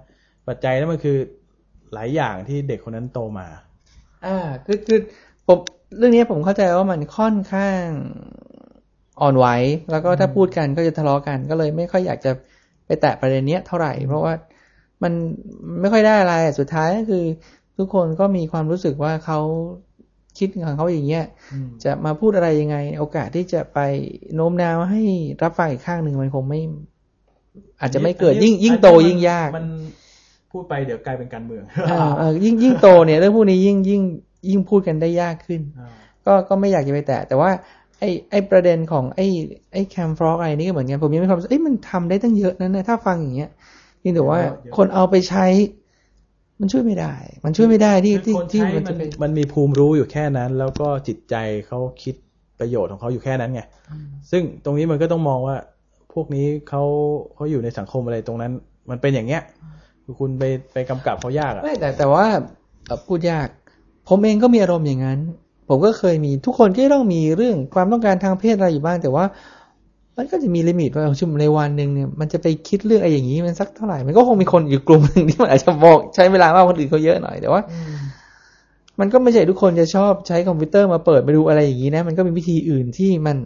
[0.47, 1.17] ปัจจัยนั้นมันคือ
[1.93, 3.47] หลายอย่างที่เด็กคนนั้นโตมา
[4.25, 4.99] อ่า คือคือ
[5.47, 5.59] ผม
[5.97, 7.81] เรื่องนี้ผมเข้าใจว่ามันค่อนข้าง
[9.21, 9.45] อ่อนไหว
[9.91, 12.31] แล้วก็ถ้าพูดกันก็จะทะเลาะกันก็เลยไม่ค่อยอยากจะ
[12.85, 14.33] ไปแตะประเด็นเนี้ยเท่าไหร่ เพราะว่า
[15.03, 15.13] มัน
[15.79, 17.25] ไม่ค่อยได้อะไรสุดท้ายก็คือ
[17.77, 19.39] ทุกคนก็มีความรู้สึกว่าเขา
[20.37, 23.79] คิดของเขาอย่างเงี้ยอืมจะมาพูดอะไรยังไง โอกาสที่จะไป
[24.35, 25.03] โน้มน้าวให้
[25.43, 26.61] รับฟังอีกข้างหนึ่งมันคงไม่
[27.79, 29.67] อาจจะไม่เกิดยิ่งยิ่งโตยิ่งยากมัน
[30.55, 34.01] พูดไปเดี๋ยวกลายเป็นการเมืองเออเออยิ่งยิ่งโตเนี่ยเรื่องพวกนี้ยิ่งยิ่ง
[34.49, 35.89] ยิ่งพูดกันได้ยากขึ้นอ่า
[36.25, 37.51] ก็ก็ไม่อยากจะไปแตะ แต่ว่า
[37.99, 39.25] ไอ้ไอ้ประเด็นของไอ้
[39.73, 43.51] ไอ้แคมฟรอกอะไรนี่ก็เหมือนกัน ผมยังมีความรู้สึกเอ้ยมันทำได้ตั้งเยอะนั่นนะถ้าฟังอย่างเงี้ย
[43.99, 44.39] เพียงแต่ว่า
[44.77, 45.45] คนเอาไปใช้
[46.61, 47.13] มันช่วยไม่ได้
[47.45, 51.35] มันช่วยไม่ได้ที่คือที่คนที่ใช้มันมัจะนเป็นมันมีภูมิรู้อยู่แค่นั้น แล้วก็จิตใจ
[51.67, 52.15] เขาคิด
[52.59, 53.61] ประโยชน์ของเขาอยู่แค่นั้นไง
[54.31, 55.55] ซึ่งตรงนี้มันก็ต้องมองว่า
[56.13, 56.83] พวกนี้เขา
[57.35, 58.51] เขาอยู่ในสังคมอะไรตรงนั้น
[58.89, 59.41] มันเป็นอย่างเงี้ย
[60.05, 60.43] คือคุณไป
[60.73, 62.25] ไปกำกับเขายากอะไม่แต่แต่ว่า
[62.87, 63.47] เอ่อพูดยาก
[64.09, 65.19] ผมเองก็มีอารมณ์อย่างนั้น
[65.69, 69.25] ผมก็เคยมีทุกคนก็ต้องมีเรื่องความต้องการทางเพศอะไรอยู่บ้าง แต่ว่า
[70.17, 77.61] มันก็จะมีลิมิตว่าชั่วโมงในวันหนึ่งเนี่ยมันจะไปคิดเรื่องอะไรอย่างนี้มันสักเท่าไหร่ มันก็คงมีคนอยู่กลุ่มหนึ่งที่มันอาจจะบอกใช้เวลามากกว่าคนอื่นเขาเยอะหน่อยแต่ว่า
[78.99, 83.37] มันก็ไม่ใช่ทุกคนจะชอบใช้คอมพิวเตอร์มาเปิดมาดูอะไรอย่างนี้นะ มันก็มีวิธีอื่นที่มัน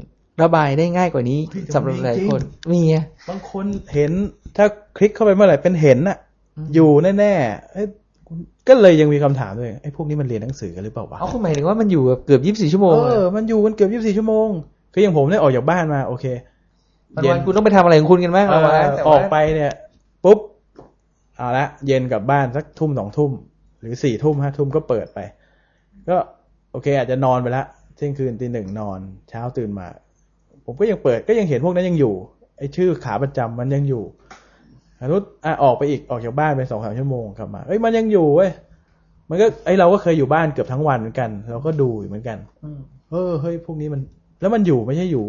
[0.43, 1.39] ระบายได้ง่ายกว่านี้
[1.73, 2.39] สำหรับหลายคน
[2.71, 2.97] มีไง
[3.29, 4.11] บางคนเห็น
[4.55, 4.65] ถ้า
[4.97, 6.17] คลิกเข้าไปเมื่อไหร่เป็นเห็นอะ
[6.59, 6.89] อืมอยู่
[7.19, 7.87] แน่ๆเอ้ย
[8.67, 14.47] ก็เลยยังมีคำถามด้วยไอ้พวกนี้มันเรียนหนังสือกันหรือเปล่าวะเอาคุณหมายถึงว่ามันอยู่แบบเกือบยี่สิบสี่ชั่วโมงเออมันอยู่กันเกือบยี่สิบสี่ชั่วโมง
[14.93, 16.25] คืออย่างผมเนี่ยออกจากบ้านมาโอเค
[17.15, 19.71] วันวันๆคุณต้องไปทำอะไรของคุณกันบ้างเอเอาไว้อแต่อว่าอกไปเนี่ย
[20.23, 20.39] ปุ๊บ
[21.37, 23.31] เอาละเย็นกลับบ้านสักทุ่มสองทุ่ม
[23.81, 25.19] หรือสี่ทุ่มห้าทุ่มก็เปิดไป
[26.09, 26.17] ก็
[26.71, 27.63] โอเค อาจจะนอนไปละ
[27.95, 28.99] เที่ยงคืนตีหนึ่งนอน
[29.29, 29.87] เช้าตื่นมา
[30.65, 32.13] ผมก็ยังเปิดก็ยังเห็นพวกนั้นยังอยู่
[32.57, 34.03] ไอ้ชื่อขาประจำมันยังอยู่
[35.01, 38.51] อนุอะออกไปอีกออกจากบ้านไปสองสามชั่วโมงกลับมาเอ้ยมันยังอยู่เว้ย
[39.29, 42.79] มันก็ไอเราก็เคยอยู่บ้านเกือบทั้งวันเหมือนกัน เราก็ดูอยู่เหมือนกันอืม
[43.11, 44.01] เออเฮ้ยพวกนี้มัน
[44.41, 45.25] แล้วมันอยู่ไม่ใช่อยู่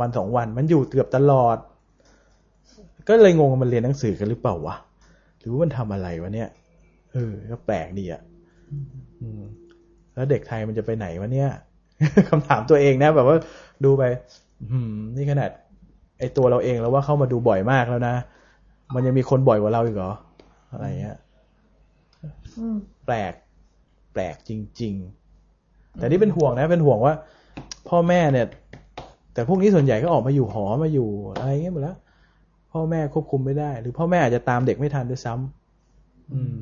[0.00, 1.56] วันสองวัน มันอยู่เกือบตลอด
[3.08, 4.76] ก็เลยงงว่ามันเรียนหนังสือกันหรือเปล่าวะ
[5.40, 6.48] หรือว่ามันทำอะไรวะเนี่ย
[7.12, 8.22] เออก็แปลกดีอะ
[9.22, 9.42] อืม
[10.14, 11.50] แล้วเด็กไทยมันจะไปไหนวะเนี่ย
[12.30, 13.36] คำถามตัวเองนะ แบบว่า
[13.84, 14.02] ดูไป
[14.70, 15.50] อืม นี่ขนาด
[16.18, 18.14] ไอตัวเราเองแล้วว่าเข้ามาดูบ่อยมากแล้วนะ
[18.94, 20.12] มันยังมีคนบ่อยกว่าเราอีกเหรอ
[20.72, 21.18] อะไรเงี้ย
[22.58, 22.76] อืม
[23.06, 23.32] แปลก
[24.12, 24.94] แปลกจริง
[25.46, 27.14] ๆ แต่นี่เป็นห่วงนะ เป็นห่วงว่า
[27.88, 28.46] พ่อแม่เนี่ย
[29.34, 31.96] แต่พวกนี้ส่วนใหญ่ก็ออกมาอยู่หอมาอยู่อะไรเงี้ยหมดแล้ว
[32.72, 36.56] พ่อแม่ควบคุมไม่ได้ หรือพ่อแม่อาจจะตามเด็กไม่ทันด้วยซ้ำอืม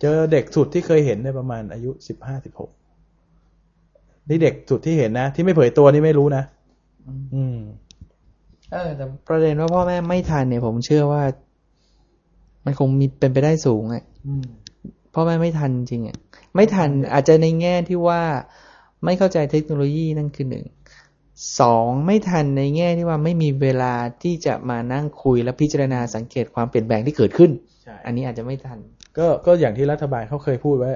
[0.00, 2.70] เจอเด็กสุดที่เคยเห็นในยประมาณอายุสิบห้าสิบหก
[4.28, 6.44] นี่เด็กสุดที่เห็นนะ ที่ไม่เผยตัวนี่ไม่รู้นะ
[7.34, 7.58] อืม
[8.72, 11.22] เออแต่ประเด็นว่าพ่อแม่ไม่ทันเนี่ยผมเชื่อว่า
[12.64, 14.44] มันคงมีเป็นไปได้สูงอะอืม
[15.14, 16.16] พ่อแม่ไม่ทันจริงๆอะ
[16.54, 18.22] ไม่ทันอาจจะในแง่ที่ว่า
[19.04, 20.64] ไม่เข้าใจเทคโนโลยีนั่นคือหนึ่ง
[21.60, 27.50] สองไม่ทันในแง่ที่ว่าไม่มีเวลาที่จะมานั่งคุยและพิจารณาสังเกตความเปลี่ยนแปลงที่เกิดขึ้น
[27.82, 28.78] ใช่อันนี้อาจจะไม่ทัน
[29.18, 30.90] ก็ก็อย่างที่รัฐบาลเขาเคยพูดไว้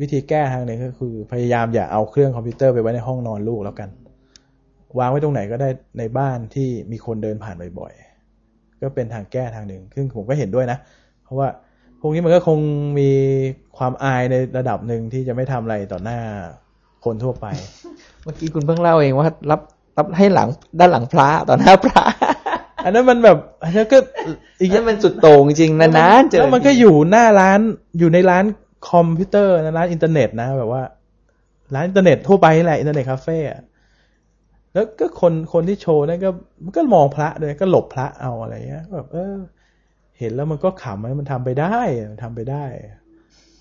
[0.00, 3.88] วิธีแก้ทางหนึ่งก็คือพยายามอย่าเอาเครื่องคอมพิวเตอร์ไปไว้ในห้องนอนลูกแล้วกัน
[4.98, 5.68] วางไว้ตรงไหนก็ได้
[5.98, 10.99] ในบ้านที่มีคนเดินผ่านบ่อยๆก็เป็นทางแก้ทางหนึ่งซึ่งผมก็เห็นด้วยนะเพ
[11.30, 11.48] ราะว่า
[12.00, 12.58] พวกนี้มันก็คง
[12.98, 13.10] มี
[13.78, 16.20] ความอายในระดับหนึ่งที่จะไม่ทำอะไรต่อหน้า
[17.04, 17.46] คนทั่วไป
[18.22, 19.60] เมื่อกี้คุณเพิ่งเล่าเองว่า รับ
[19.96, 22.02] รับให้หลังด้านหลังพระต่อหน้าพระ
[22.84, 23.98] อันนั้นมันแบบอันนั้นก็
[24.60, 27.60] อีกนั่นมันสุดโต่งจริงๆนานๆเจอแล้วมันก็อยู่หน้าร้าน
[27.98, 28.44] อยู่ในร้าน
[28.90, 30.82] คอมพิวเตอร์นะร้านอินเทอร์เน็ตนะแบบว่า
[31.74, 33.60] ร้านอินเทอร์เน็ตทั่วไปนี่แหละอินเทอร์เน็ตคาเฟ่อะ
[34.72, 36.30] แล้วก็คนคนที่โชว์นั่นก็
[36.64, 39.34] มันก็มองพระด้วยก็หลบพระเอาอะไรเงี้ยแบบเออ
[40.20, 41.76] เห็นแล้วมันก็ขำมันมันทำไปได้
[42.10, 42.64] มันทำไปได้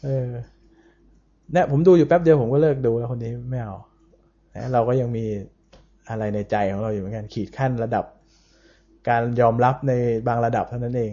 [0.03, 0.27] เออ
[1.51, 3.75] เนี่ยผมดูอยู่แป๊บเดียวผมก็เลิกดูแล้วคนนี้ไม่เอา
[4.55, 5.25] นะเราก็ยังมี
[6.09, 8.05] อะไรในใจของเราอยู่เหมือนกันขีดขั้นระดับ
[9.09, 9.93] การยอมรับใน
[10.27, 11.11] บางระดับเท่านั้นเอง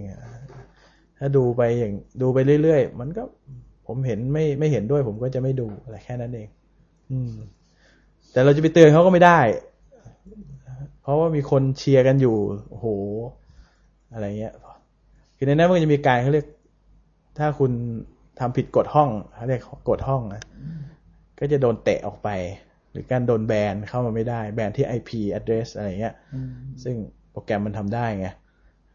[1.19, 1.93] ถ้าดูไปอย่าง
[2.23, 3.23] ดูไปเรื่อยๆมันก็
[3.87, 6.49] ผมเห็นไม่ไม่เห็นด้วย ผมก็จะไม่ดูอะไรแค่นั้นเอง
[7.11, 7.33] อืม
[8.33, 9.41] แต่เราจะไปเตือนเขาก็ไม่ได้
[11.03, 12.37] เพราะว่ามีคนเชียร์กันอยู่
[12.69, 12.87] โอ้โห
[14.13, 14.55] อะไรเงี้ย
[15.37, 16.47] คือในนั้นมันก็จะมีการเขาเรียก
[17.39, 17.73] ถ้าคุณ
[18.41, 20.43] ทำผิดกฎห้องเขาเรียกกฎห้องนะ
[21.39, 22.29] ก็จะโดนเตะออกไป
[22.91, 26.15] หรือการโดนแบนเข้ามาไม่ได้ แบนที่ IP address อะไรเงี้ย
[26.83, 26.95] ซึ่ง
[27.31, 28.29] โปรแกรมมันทำได้ไง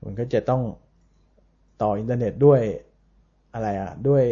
[0.05, 0.61] มันก็จะต้อง
[1.81, 2.61] ต่ออินเทอร์เน็ตด้วย
[3.53, 4.23] อะไรอะด้วย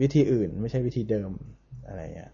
[0.00, 1.30] วิธีอื่น ไม่ใช่วิธีเดิม
[1.88, 2.30] อะไรเงี้ย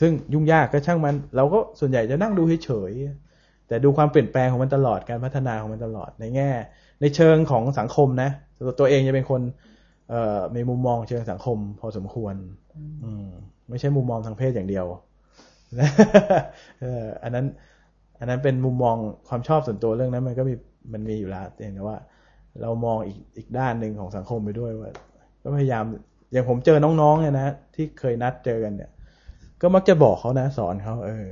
[0.00, 3.31] ซึ่งยุ่งยากก็ช่างมัน เราก็ส่วนใหญ่จะนั่งดูเฉยๆ
[3.68, 6.50] แต่ดูความเปลี่ยนแปลงของมันตลอดการพัฒนาของมันตลอดในแง่
[7.00, 9.42] ในเชิงของสังคมนะตัวตัวเองจะเป็นคน
[10.10, 12.34] เอ่อมีมุมมองเชิงสังคม พอสมควร
[13.04, 13.28] อืม
[13.68, 14.86] ไม่ใช่มุมมองทางเพศอย่างเดียว
[16.80, 17.46] เอออันนั้น
[18.18, 18.96] อันนั้นเป็นมุมมอง
[19.28, 20.54] ความชอบส่วนตัวเรื่องนั้นมันก็มี
[20.92, 21.96] มันมีอยู่แล้วเพียงแต่ว่า
[22.62, 24.90] เรามองอีกอีกด้านหนึ่งของสังคมไปด้วยว่า
[25.42, 25.84] ก็พยายาม
[26.32, 28.90] อย่างผมเจอน้องๆเนี่ยนะที่เคยนัดเจอกันเนี่ย
[29.62, 31.26] ก็มักจะบอกเขานะ สอนเขาเออ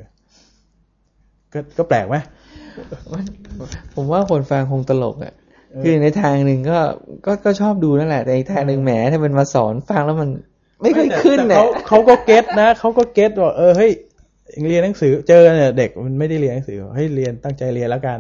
[1.52, 2.16] ก็ก็แปลกไหม
[3.94, 5.32] ผมว่าคนฟังคงตลกอะ
[5.72, 6.78] เออคือในทางหนึ่งก็
[7.26, 10.30] ก็ก็ชอบดูนั่นแหละแต่อีกทางหนึ่งแหมถ้ามันมาสอนฟังแล้วมัน
[10.82, 13.92] ไม่ค่อยขึ้นแต่เนี่ยเขาเขาก็เก็ตนะเขาก็เก็ตว่าเออเฮ้ย
[14.68, 18.18] เรียนหนังสือเจอเนี่ยเด็กมันไม่ได้เรียนหนังสือเฮ้ยเรียนตั้งใจเรียนแล้วกัน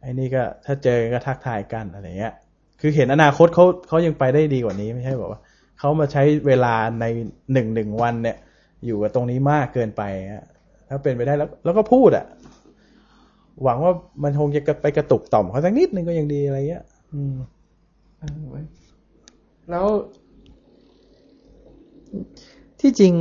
[0.00, 2.34] ไอ้นี่ก็ถ้าเจอก็ทักทายกันอะไรเงี้ย
[2.80, 5.40] คือเห็นอนาคตเขาเขายังไปได้ดีกว่านี้ไม่ใช่บอกว่า
[5.78, 7.04] เขามาใช้เวลาใน
[7.52, 8.36] หนึ่งหนึ่งวันเนี่ย
[8.86, 10.44] อยู่กับตรงนี้มากเกินไปอะ
[10.88, 12.24] ถ้าเป็นไปได้แล้ว แล้วก็พูดอะ
[13.62, 13.92] หวังว่า
[14.22, 16.84] มันคงจะไปกระตุกต่อมเขาสักนิดนึงก็ยังดีอะไรเงี้ย
[17.14, 17.34] อืม
[19.70, 19.86] แล้ว
[22.80, 23.14] ที่จริง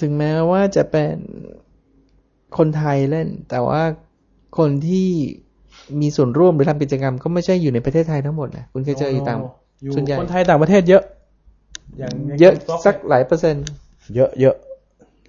[0.00, 1.16] ถึงแม้ว่าจะเป็น
[2.58, 3.82] คนไทยเล่น แต่ว่า
[4.58, 5.08] คนที่
[6.00, 9.38] มีส่วนร่วมหรือทำกิจกรรม ก็ไม่ใช่อยู่ในประเทศไทยทั้งหมดนะคุณเคยเจออยู่ต่าง
[9.82, 11.02] อยู่ส่วนใหญ่คนไทยต่างประเทศเยอะ
[11.98, 13.64] อย่างเยอะในกลุ่มสักหลายเปอร์เซ็นต์
[14.14, 14.56] เยอะเยอะ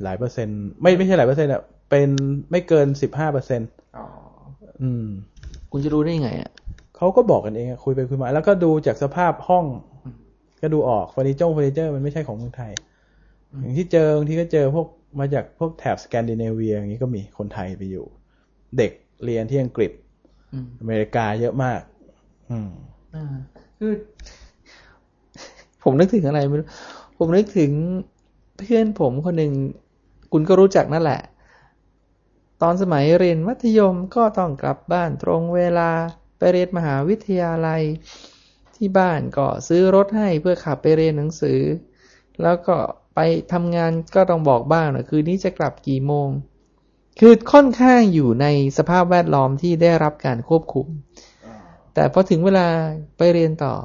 [0.04, 2.10] หลายเปอร์เซ็นต์ ไม่ไม่ใช่หลายเปอร์เซ็นต์อะ เป็น
[2.52, 3.70] ไม่เกินสิบห้าเปอร์เซ็นต์
[4.82, 5.06] อืม
[5.72, 6.52] คุณจะรู้ได้ยังไงอะ
[6.98, 9.66] เขาก็บอกกันเองอะคุยไปคุยมา แล้วก็ดูจากสภาพห้อง
[10.62, 12.72] ก็ดูออกเฟอร์นิเจอร์เฟอร์นิเจอร์มันไม่ใช่ของเมืองไทย
[13.60, 14.88] อย่างที่เจอบางทีก็เจอพวก
[15.20, 18.06] มาจากพวกแถบสแกนดิเนเวียอย่างนี้ก็มีคนไทยไปอยู่
[18.78, 18.92] เด็ก
[19.24, 19.92] เรียนที่อังกฤษ
[20.54, 21.82] อืมอเมริกาเยอะมาก
[22.52, 22.70] อืม
[23.16, 23.26] อ่า
[23.80, 23.94] คือ
[25.84, 26.68] ผมนึกถึงอะไรไม่รู้
[27.18, 27.72] ผมนึกถึง
[28.58, 29.52] เพื่อนผมคนหนึ่ง
[30.32, 31.22] คุณก็รู้จักนั่นแหละ
[32.66, 35.92] ตอนสมัยเรียนมัธยมก็ต้องกลับบ้านตรงเวลา
[36.38, 37.84] ไปเรียนมหาวิทยาลัย
[38.76, 41.60] ที่บ้านก็ซื้อรถให้เพื่อขับไปเรียนหนังสือ
[42.42, 42.76] แล้วก็
[43.16, 43.20] ไป
[43.54, 46.30] ทำงานก็ต้องบอกบ้างนะคืนนี้จะกลับกี่โมง
[47.20, 48.48] คือค่อนข้างอยู่ใน
[48.78, 50.88] สภาพแวดล้อมที่ได้รับการควบคุม
[51.94, 52.68] แต่พอถึงเวลา
[53.18, 53.76] ไปเรียนต่อ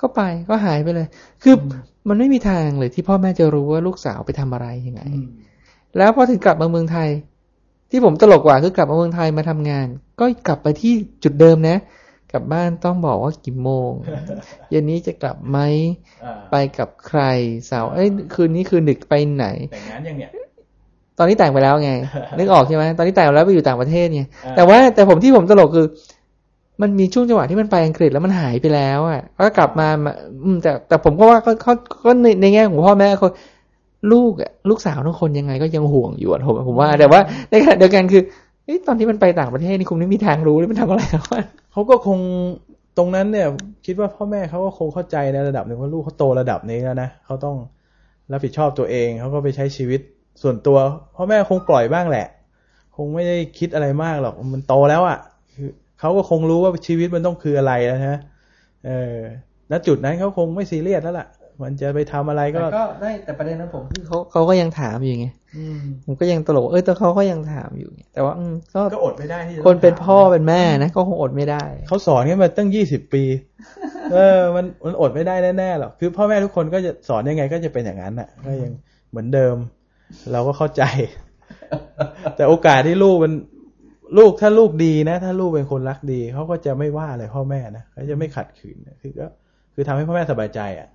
[0.00, 1.08] ก็ไปก็หายไปเลย
[1.42, 1.74] คืออ
[2.08, 5.02] มันไม่มีทางเลยที่พ่อแม่จะรู้ว่าลูกสาวไปทำอะไรยังไง
[5.96, 7.08] แล้วพอถึงกลับมาเมืองไทย
[7.90, 9.86] ที่ผมตลกกว่าคือกลับมาเมืองไทยมาทำงาน
[10.20, 11.76] ก็กลับไปที่จุดเดิมนะ
[12.32, 13.90] กลับบ้านต้องบอกว่ากี่โมง
[14.70, 15.58] เย็นนี้จะกลับไหม
[16.24, 17.20] อ่าไปกับใคร
[17.70, 20.30] สาวเอ้ยคืนนี้คืนดึกไปไหนแต่งงานยังเนี่ย
[21.18, 21.90] ตอนนี้แต่งไปแล้วไง
[22.38, 25.86] นึกออกใช่ไหมตอนนี้แต่งไปแล้วไปอยู่ต่างประเทศไงอ่าแต่ว่าแต่ผมที่ผมตลกคือ
[26.82, 30.12] มันมีช่วงจังหวะที่มันไปอังกฤษแล้วมันหายไปแล้วอะก็กลับมามา
[30.44, 31.74] อืมแต่แต่ผมก็ว่าเขาเขา
[32.06, 33.28] ก็ในในแง่ของพ่อแม่เขา
[34.12, 37.20] ลูกอะลูกสาวทุกคนยังไงก็ยังห่วงอยู่อะผมผมว่า แต่ว่า
[37.50, 38.22] ในขณะเดียวกันคือ
[38.86, 41.02] ตอนที่มันไปต่างประเทศนี่คุณไม่มีทางรู้เลยมันทำอะไร
[41.72, 42.18] เขาก็คง
[42.98, 43.46] ตรงนั้นเนี่ย
[43.86, 47.56] คิดว่าพ่อแม่เขาก็คงเข้าใจในระดับหนึ่งว่าลูกเขาโตระดับนี้แล้วนะเขาต้อง
[48.32, 50.00] รับผิดชอบตัวเองเขาก็ไปใช้ชีวิต
[50.42, 50.78] ส่วนตัว
[51.16, 52.26] พ่อแม่คงปล่อยบ้างแหละ
[52.96, 55.18] คงไม่ได้คิดอะไรมากหรอกมันโตแล้วอะ่ะ
[55.54, 55.68] คือ
[56.00, 58.18] เขาก็คงรู้ว่าชีวิตมันต้องคืออะไรแล้วนะ
[58.86, 59.16] เออ
[59.70, 61.26] ณจุดนั้นเขาคงไม่ซีเรียสแล้วล่ะ
[61.62, 73.22] มันจะไปทำอะไรก็แต่ก็ได้แต่ประเด็นนั้นผมที่เขาเขาก็ยังถามอยู่ไงอืมผมก็ยังตลก เอ้ยแต่เขาก็ยังถามอยู่ไงแต่ว่าอืมก็ก็อดไม่ได้ที่จะคนเป็นถามพ่อเป็นแม่นะก็คงอดไม่ได้เขาสอนกันมาตั้งยี่สิบปี
[74.12, 78.72] เออ มันมันอดไม่ได้แน่ๆหรอกคือพ่อแม่ทุกคนก็จะสอนยังไงก็จะเป็นอย่างนั้นน่ะก็ยัง
[79.10, 79.56] เหมือนเดิม
[80.32, 80.82] เราก็เข้าใจ
[82.36, 83.32] แต่โอกาสที่ลูกมัน
[84.18, 89.26] ลูกถ้าลูกดีนะ ถ้าลูกเป็นคนรักดีเขาก็จะไม่ว่าอะไรพ่อแม่นะเขาจะไม่ขัดขืนนะคือก็
[89.80, 90.88] คือทำให้พ่อแม่สบายใจอะ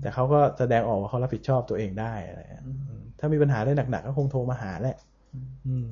[0.00, 4.96] แต่เขาก็แสดงออกว่าเขารับผิดชอบตัวเองได้อะไรเงี้ยอืมถ้ามีปัญหาอะไรหนักๆก็คงโทรมาหาแหละ
[5.66, 5.86] อืม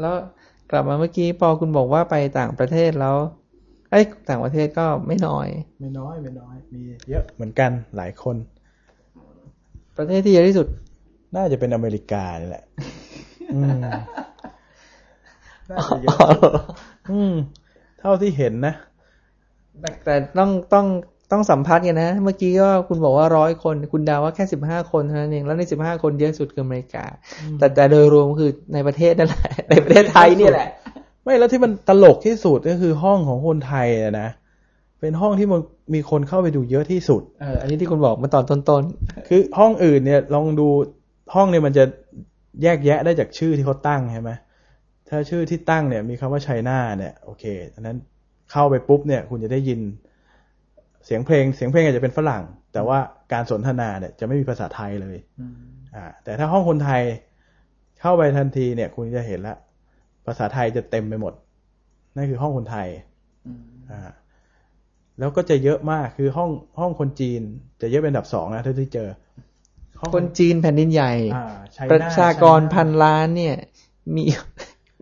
[0.00, 0.14] แล้ว
[0.70, 3.16] กลับมาเมื่อกี้พอคุณบอกว่าไปต่างประเทศแล้ว
[3.90, 5.48] ไอ้ยต่างประเทศก็ไม่น้อย
[5.80, 6.80] ไม่น้อยไม่น้อย มี
[7.10, 8.36] เยอะเหมือนกันหลายคน
[9.96, 10.66] ประเทศที่เยอะที่สุด
[11.36, 12.64] น่าจะเป็นอเมริกานี่แหละ
[13.54, 13.82] อืม
[15.70, 16.18] น่าจะเยอะ
[17.12, 17.34] อืม
[18.00, 18.74] เท่าที่เห็นนะ
[19.80, 20.86] แต่แต่ต้องต้อง
[21.32, 27.04] ต้องสัมพัทธ์กันนะ เมื่อกี้ก็คุณบอกว่าร้อยคน คุณดาวว่าแค่สิบห้าคนเท่านั้นเอง แล้วในสิบห้าคนเยอะสุดคืออเมริกา
[27.58, 30.68] แต่แต่โดยรวมคือในประเทศนั่นแหละ ในประเทศไทยนี่แหละ
[31.24, 34.28] ไม่แล้วที่มันตลกที่สุดก็คือห้องของคนไทยอะนะ
[35.00, 35.60] เป็นห้องที่มัน
[35.94, 38.82] มีคนเข้าไปดูเยอะที่สุดเอออันนี้ที่คุณบอกเมาตอนต้น
[39.28, 40.68] คือห้องอื่นเนี่ยลองดู
[41.34, 41.84] ห้องเนี่ยมันจะ
[42.62, 44.30] แยกแยะได้จากชื่อที่เขาตั้งใช่ไหม
[45.08, 47.96] ถ้าชื่อที่ตั้งเนี่ยมีคำว่าไชน่าเนี่ยโอเคอันนั้น
[48.50, 49.80] เข้าไปปุ๊บเนี่ย คุณจะได้ยิน
[51.04, 52.42] เสียงเพลงเสียงเพลงอาจจะเป็นฝรั่ง
[52.72, 52.98] แต่ว่า
[53.32, 55.16] การสนทนาเนี่ยจะไม่มีภาษาไทยเลย
[55.96, 57.02] อ่าแต่ถ้าห้องคนไทย
[58.00, 59.56] เข้าไปทันทีเนี่ย คุณจะเห็นละ
[60.26, 61.34] ภาษาไทยจะเต็มไปหมด
[62.16, 62.88] นั่นคือห้องคนไทย
[63.90, 64.00] อ่า
[65.18, 67.40] แล้วก็จะเยอะมากคือห้องห้องคนจีน
[67.80, 69.08] จะเยอะเป็นอันดับสองนะเท่าที่เจอ
[70.00, 73.56] ห้องคนจีนแผ่นดินใหญ่อ่าไชประน่ชากรไชน่พันล้านเนี่ย
[74.14, 74.22] มี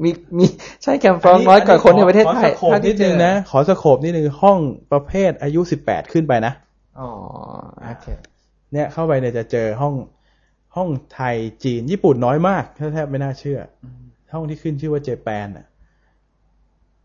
[0.03, 0.45] มีมี
[0.83, 4.59] ใช่แคมฟรองน้อยกว่าคนในประเทศไทยขอสโคปนิดนึงนะ ขอสโคปนิดนึงห้อง
[4.93, 6.53] ประเภทอายุสิบแปดขึ้นไปนะ
[7.01, 7.09] อ๋อ
[7.85, 8.07] โอเค
[8.73, 9.95] เนี่ยเข้าไปเนี่ยจะเจอห้อง
[10.77, 13.87] ห้องไทยจีนญี่ปุ่นน้อยมากแทบไม่น่าเชื่ออ
[14.33, 15.67] ห้องที่ขึ้นชื่อว่าเจแปนอะ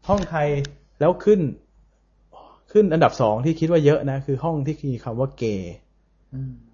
[0.08, 0.48] ห้องไทย
[1.00, 1.40] แล้วขึ้น
[2.72, 5.76] ขึ้นอันดับสองที่คิดว่าเยอะนะ คือห้องที่มีคำว่าเกย์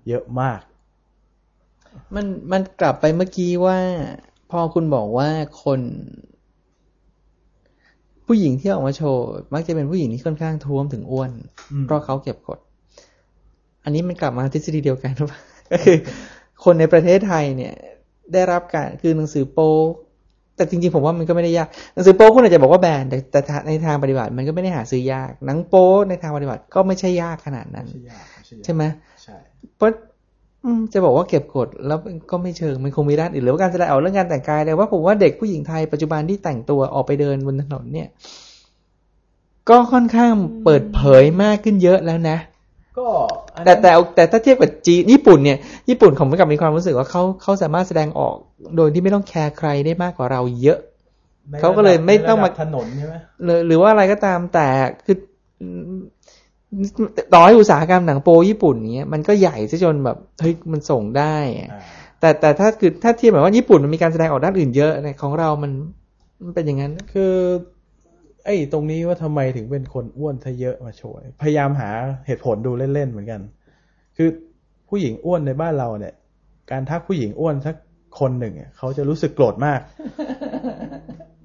[0.10, 0.62] เยอะมาก
[2.16, 3.78] มันมันกลับไปเมื่อกี้ว่า
[4.52, 5.30] พอคุณบอกว่า
[5.64, 5.80] คน
[8.26, 11.32] ผู้หญิงที่ออกมาโชว์มักจะเป็นผู้หญิงที่ค่อนข้างท้วมถึงอ้วน
[11.72, 12.60] อืมเพราะเขาเก็บกด
[13.84, 15.39] อันนี้มันกลับมาทฤษฎีเดียวกันหรือเปล่า
[15.72, 15.97] ก็คือ
[16.64, 17.74] คนในประเทศไทยเนี่ย
[18.34, 19.74] ได้รับการคือหนังสือโป๊
[20.56, 27.88] แต่จริงๆผมว่ามันก็ไม่ได้ยากหนังสือโป๊คุณอาจจะบอกว่าแบนแต่แต่ในทางปฏิบัติมันก็ไม่ได้หาซื้อยากหนังโป๊ในทางปฏิบัติก็ไม่ใช่ยากขนาดนั้น
[28.64, 28.84] ใช่ไหม
[29.24, 29.38] ใช่
[29.76, 30.09] เพราะอืม
[30.93, 38.07] จะบอกว่าเก็บกดแล้วมันก็ไม่เชิงมันคงมีด้านอื่นหรือว่าการแสดงออกเรื่องการแต่งกายเลยว่าผมว่าเด็กผู้หญิงไทยปัจจุบันที่แต่งตัวออกไปเดินบนถนนเนี่ย
[39.70, 40.34] ก็ค่อนข้าง
[40.64, 42.38] เปิดเผยมากขึ้นเยอะแล้วนะ
[42.97, 43.07] ก็
[43.55, 45.57] อันแต่นั้นแต่แต่ถ้าเทียบกับจีนญี่ปุ่นเนี่ย
[45.89, 48.36] ญี่ปุ่นผมกับมีความรู้สึกว่าเขาเขาสามารถแสดงออก
[48.78, 50.80] โดยที่ไม่ต้องแคร์ใครได้มากกว่าเราเยอะ
[51.49, 54.68] ในเขาก็เลยไม่ต้องมาระดับถนนใช่ไหมหรือหรือว่าอะไรก็ตามแต่
[55.05, 55.18] คือ
[55.62, 55.99] อืม
[57.34, 61.82] ต่อให้อุตสาหกรรมหนังโปญี่ปุ่นเนี้ยมันก็ใหญ่ซะจนแบบเฮ้ยมันส่งได้อะอ่า
[62.20, 65.72] แต่แต่ถ้าคือถ้าเทียบแบบว่าญี่ปุ่นมันมีการแสดงออกด้านอื่นเยอะในของเรามัน
[66.44, 67.34] มันเป็นอย่างนั้น คือ
[68.46, 71.90] ไอ้ตรงนี้ว่าทำไมถึงเป็นคนอ้วนซะเยอะมาโชว์พยายามหา
[72.28, 73.42] เหตุผลดูเล่นๆเหมือนกัน
[74.18, 74.30] คือ
[74.90, 76.14] ผู้หญิงอ้วนในบ้านเราเนี่ย
[76.72, 77.76] การทักผู้หญิงอ้วนสัก
[78.20, 79.80] คนหนึ่งเนี่ยเขาจะรู้สึกโกรธมาก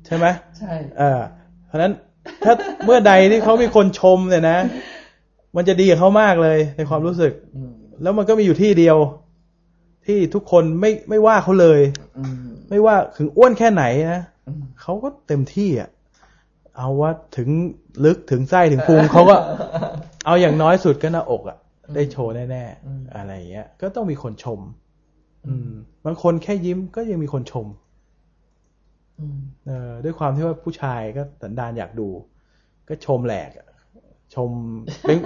[0.06, 0.26] ใช่ไหม
[0.58, 1.20] ใช่เออ
[1.66, 1.92] เพราะฉะนั้น
[2.44, 2.54] ถ้า
[2.84, 4.58] เมื่อใดที่เขามีคนชมเนี่ยนะ
[5.56, 7.32] มันจะดีกับเขามากเลยในความรู้สึก
[8.02, 8.96] แล้วมันก็มีอยู่ที่เดียว
[10.06, 11.80] ที่ทุกคนไม่ไม่ว่าเขาเลย
[12.70, 14.22] ไม่ว่าถึงอ้วนแค่ไหนนะ
[14.82, 15.90] เขาก็เต็มที่อะ
[16.78, 17.48] เอาว่าถึง
[18.04, 19.36] ลึกถึงไส้ถึงพุงเขาก็
[20.26, 21.58] เอาอย่างน้อยสุดก็หน้าอกอะ
[21.94, 24.60] ได้โชว์แน่อืมๆอะไรอย่างเงี้ย ก็ต้องมีคนชม
[25.46, 25.70] อืม
[26.06, 27.66] บางคนแค่ยิ้มก็ยังมีคนชม
[29.66, 32.08] เออด้วยความที่ว่าผู้ชายก็สันดานอยากดู
[32.88, 33.66] ก็ชมแหลกอะ
[34.34, 34.50] ชม
[35.06, 35.18] เป็น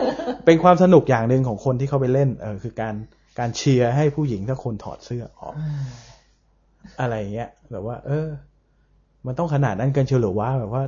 [0.44, 2.94] เป็นความสนุกอย่างหนึ่งของคนที่เขาไปเล่น เออคือการ
[3.38, 5.54] การเชียร์ให้ผู้หญิงถ้าคนถอดเสื้อออก
[7.00, 8.26] อะไรอย่างเงี้ยแบบว่า เออ
[9.26, 10.82] มันต้องขนาดนั้นเกินเชียวหรือว่าแบบว่า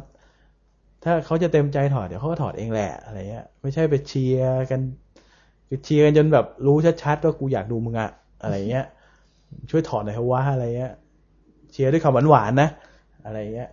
[1.04, 4.80] ถ้าเขาจะเต็มใจถอดเดี๋ยวเขาก็ถอดเองแหละอะไรเงี้ย ไม่ใช่ไปเชียร์กัน
[5.68, 8.10] คือเชียร์กันจนแบบรู้ชัดๆว่ากูอยากดูมึงอะ
[8.42, 8.86] อะไรเงี้ย
[9.70, 10.92] ช่วยถอดหน่อยเถอะว่าอะไรเงี้ย
[11.72, 12.68] เชียร์ด้วยคำหวานๆนะ
[13.24, 13.70] อะไรเงี้ย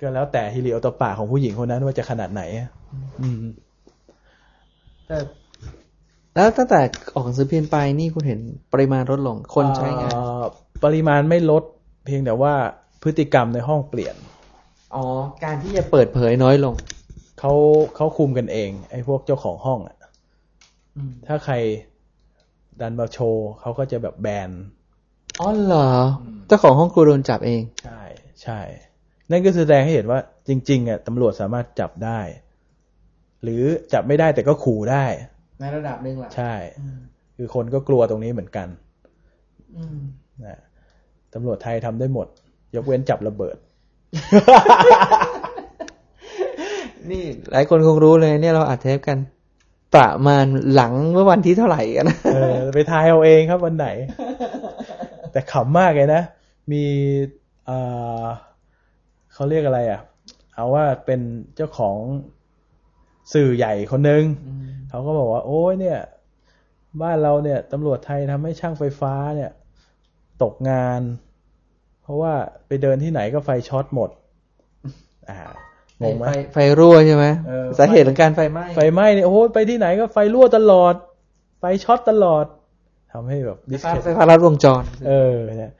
[0.00, 2.68] ก็แล้วแต่ฮิริโอตปปาของผู้หญิงคนนั้นว่าจะขนาดไหนอะ
[3.20, 3.42] อืม
[5.06, 5.18] แต่
[6.34, 6.80] แล้วตั้งแต่
[7.14, 8.40] ออกหนังสือพิมพ์ไปนี่คุณเห็น
[8.72, 10.42] ปริมาณลดลง คนใช้งานเอ่อ
[10.84, 11.62] ปริมาณไม่ลด
[12.04, 12.54] เพียงแต่ว่า
[13.02, 14.16] พฤติกรรมในห้องเปลี่ยน
[14.94, 15.04] อ๋อ
[15.44, 16.74] การที่จะเปิดเผยน้อยลง
[17.40, 17.52] เขา
[17.96, 19.96] เขาคุมกันเอง ไอ้พวกเจ้าของห้องอะ
[21.26, 21.54] ถ้าใคร
[22.80, 24.50] ดันมาโชว์เขาก็จะแบบแบน
[25.40, 25.88] อ๋อเหรอ
[26.46, 28.00] เจ้าของห้องครัวโดนจับเอง ใช่
[28.42, 28.60] ใช่
[29.30, 32.20] นั่นก็แสดงให้เห็นว่าจริงๆอะตำรวจสามารถจับได้
[33.42, 33.62] หรือ
[33.92, 35.04] จับไม่ได้แต่ก็ขู่ได้
[35.60, 36.54] ในระดับหนึ่งแหละใช่
[37.36, 38.68] คือคนก็กลัวตรงนี้เหมือนกัน
[40.44, 40.58] นะ
[41.34, 42.26] ตำรวจไทยทำได้หมด
[42.74, 43.56] ยกเว้นจับระเบิด
[47.10, 49.18] นี่หลายคนคงรู้เลยเนี่ยเราอัดเทปกัน
[49.94, 53.86] ประมาณหลังเมื่อวันที่เท่าไหร่กันนะเออไปทายเอาเองครับวันไหน
[55.32, 56.22] แต่ขำมากเลยนะ
[56.72, 56.84] มี
[57.66, 57.78] เอ่
[58.22, 58.24] อ
[59.34, 60.00] เขาเรียกอะไรอะ
[60.54, 61.20] เอาว่าเป็น
[61.56, 61.96] เจ้าของ
[63.34, 64.24] สื่อใหญ่คนหนึ่ง
[64.88, 65.98] เขาก็บอกว่า โอ้ยเนี่ย
[67.02, 69.50] บ้านเราเนี่ยตำรวจไทยทำให้ช่างไฟฟ้าเนี่ย
[70.42, 71.00] ตกงาน
[72.02, 72.32] เพราะว่า
[72.66, 74.10] ไปเดินที่ไหนก็ไฟช็อตหมด
[75.28, 75.36] อ่า
[76.02, 80.94] งงไหมไฟไฟรั่วใช่ไหมเออสาเหตุของการไฟไหม้ไฟไหม้เนี่ยโอ้โหไปที่ไหนก็ไฟรั่วตลอด
[81.60, 82.44] ไฟช็อตตลอด
[83.12, 85.72] ทำให้แบบไฟฟ้า discredit ไฟฟ้าลัดวงจร เออเนี่ย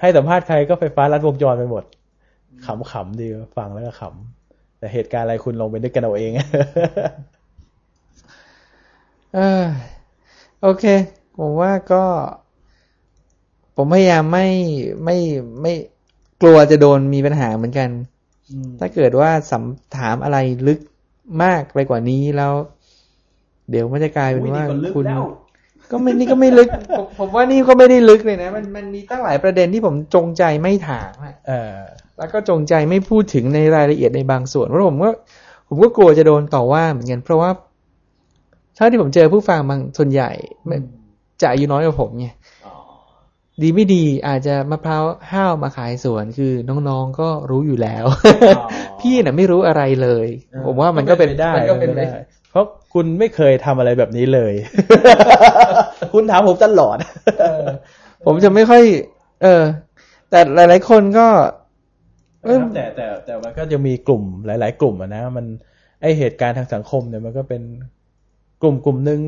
[0.00, 1.84] ให้สัมภาษณ์ใครก็ไฟฟ้ารัดวงจรไปหมด
[2.64, 3.26] ขำๆดี
[3.56, 6.32] ฟังแล้วก็ขำแต่เหตุการณ์อะไรคุณลงไปนึกกันเอาเอง
[9.34, 9.64] เออ
[10.62, 10.84] โอเค
[11.38, 12.04] ผมว่าก็
[13.76, 14.48] ผมพยายามไม่
[15.04, 15.16] ไม่
[15.62, 15.72] ไม่
[16.42, 17.88] กลัวจะโดนมีปัญหาเหมือนกัน
[18.80, 19.64] ถ้าเกิดว่าสัม
[19.96, 20.38] ถามอะไร
[20.68, 20.80] ลึก
[21.42, 22.52] มากไปกว่านี้แล้ว
[23.70, 25.22] เดี๋ยวมันจะกลายเป็นว่าอุ๊ยนี่ก็ลึกคุณแล้ว
[25.90, 31.78] ก็ไม่นี่ก็ไม่ลึก ผมผมว่านี่ก็ไม่ได้ลึกเลยนะ มันมันมีตั้งหลายประเด็นที่ผมจงใจไม่ถามอะเออ
[32.18, 35.10] แล้วก็จงใจไม่พูดถึงในรายละเอียดในบางส่วนเพราะผมก็
[35.68, 37.50] ผมก็กลัวจะโดนต่อว่าเหมือนกันเพราะว่า
[38.74, 40.30] เท่าที่ผมเจอผู้ฟังบางส่วนใหญ่
[40.66, 40.76] ไม่
[41.40, 42.28] จะอายุน้อยกว่าผมไง
[43.62, 46.52] ดีไม่ดีอาจจะมะพร้าวห้าวมาขายสวนคือ
[46.88, 48.04] น้องๆก็รู้อยู่แล้ว
[49.00, 50.26] พี่น่ะไม่รู้อะไรเลย
[50.66, 52.64] ผมว่ามันก็เป็นไปได้มันก็เป็นไปไปได้เพราะ
[52.94, 54.54] คุณไม่เคยทำอะไรแบบนี้เลย
[56.12, 56.96] คุณถามผมตลอด
[58.26, 58.82] ผมจะไม่ค่อย
[59.42, 59.62] เออ
[60.30, 61.65] แต่หลาย ๆ คนก็เออ
[62.74, 65.46] แต่แต่แต่มันก็จะมีกลุ่มหลาย ๆ กลุ่มอะนะมัน
[66.02, 67.62] ไอเหตุการณ์ทางสังคมเนี่ยมันก็เป็น
[68.62, 69.20] กลุ่มกลุ่มหนึ่ง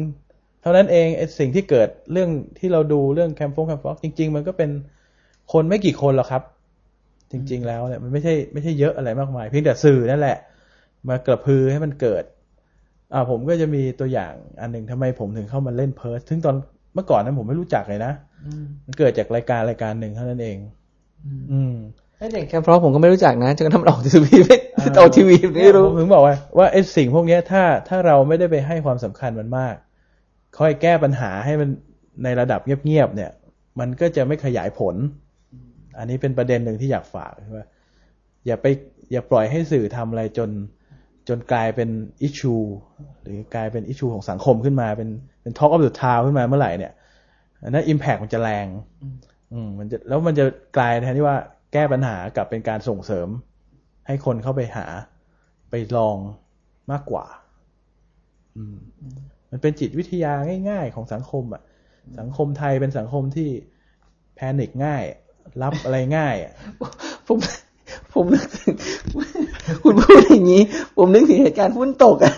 [0.63, 4.71] เท่านั้นเองไอสิ่งที่เกิดเรื่องที่เราดูเรื่องแคมฟงแคมฟอกจริง ๆ มันก็เป็น
[5.53, 6.43] คนไม่กี่คนหรอกครับ
[7.33, 10.37] จริง ๆ แล้วเนี่ยมันไม่ใช่ไม่ใช่เยอะอะไรมากมาย เพียงแต่สื่อนั่นแหละ
[11.09, 12.25] มากระพือให้มันเกิด
[13.13, 16.55] อ่าผมก็จะมีตัวอย่างอันหนึ่งทำไมผมถึงเข้ามาเล่นเพิร์สซึ่งตอน
[16.95, 18.13] เมื่อก่อนนั้นผมไม่รู้จักเลยนะ
[18.85, 20.57] มันเกิดจากรายการรายการหนึ่งเท่านั้นเอง
[21.53, 21.75] อืม
[22.19, 24.57] ไอ้เด็กแคมป์พร้อมผมก็ไม่รู้จักนะจนกระทั่งมันออกทีวีไม่
[24.99, 29.75] ออกทีวีไม่รู้ผมถึงบอกว่าว่าไอ้สิ่งพวกเนี้ยถ้าถ้าเราไม่ได้ไปให้ความสำคัญมันมาก
[30.59, 31.69] คอยแก้ปัญหาให้มัน
[32.25, 33.31] ในระดับเงียบๆเนี่ย
[33.81, 34.95] มันก็จะไม่ขยายผล
[35.99, 37.67] อันนี้เป็นประเด็นหนึ่งที่อยากฝากว่า
[38.47, 38.67] อย่าไป
[39.13, 40.51] อย่าปล่อยให้สื่อทำอะไรจน
[41.29, 41.89] จนกลายเป็น
[42.23, 42.55] อิชู
[43.23, 45.09] หรือกลายเป็นอิชูของสังคมขึ้นมาเป็น
[45.43, 46.93] เป็น Talk of the Town ขึ้นมาเมื่อไหร่เนี่ย
[47.63, 48.67] อันนั้นอิมแพกมันจะแรง
[49.53, 50.45] อืมมันจะแล้วมันจะ
[50.77, 51.37] กลายแทนที่ว่า
[51.73, 53.29] แก้ปัญหากลับเป็นการส่งเสริม
[54.07, 54.87] ให้คนเข้าไปหา
[55.71, 56.17] ไปลอง
[56.91, 57.25] มากกว่า
[58.57, 58.77] อืม
[59.51, 60.33] มันเป็นจิตวิทยา
[60.71, 61.63] ง่าย ๆ ของสังคมอะ
[62.19, 63.51] สังคมไทยเป็นสังคมที่
[64.35, 65.03] แพนิคง่าย
[65.63, 66.53] รับอะไรง่ายอะ
[67.27, 67.39] ผม
[68.13, 68.75] ผมนึกถึง
[69.83, 70.63] คุณพูดอย่างนี้
[70.97, 72.35] ผมนึกถึงเหตุการณ์หุ้นตกอะ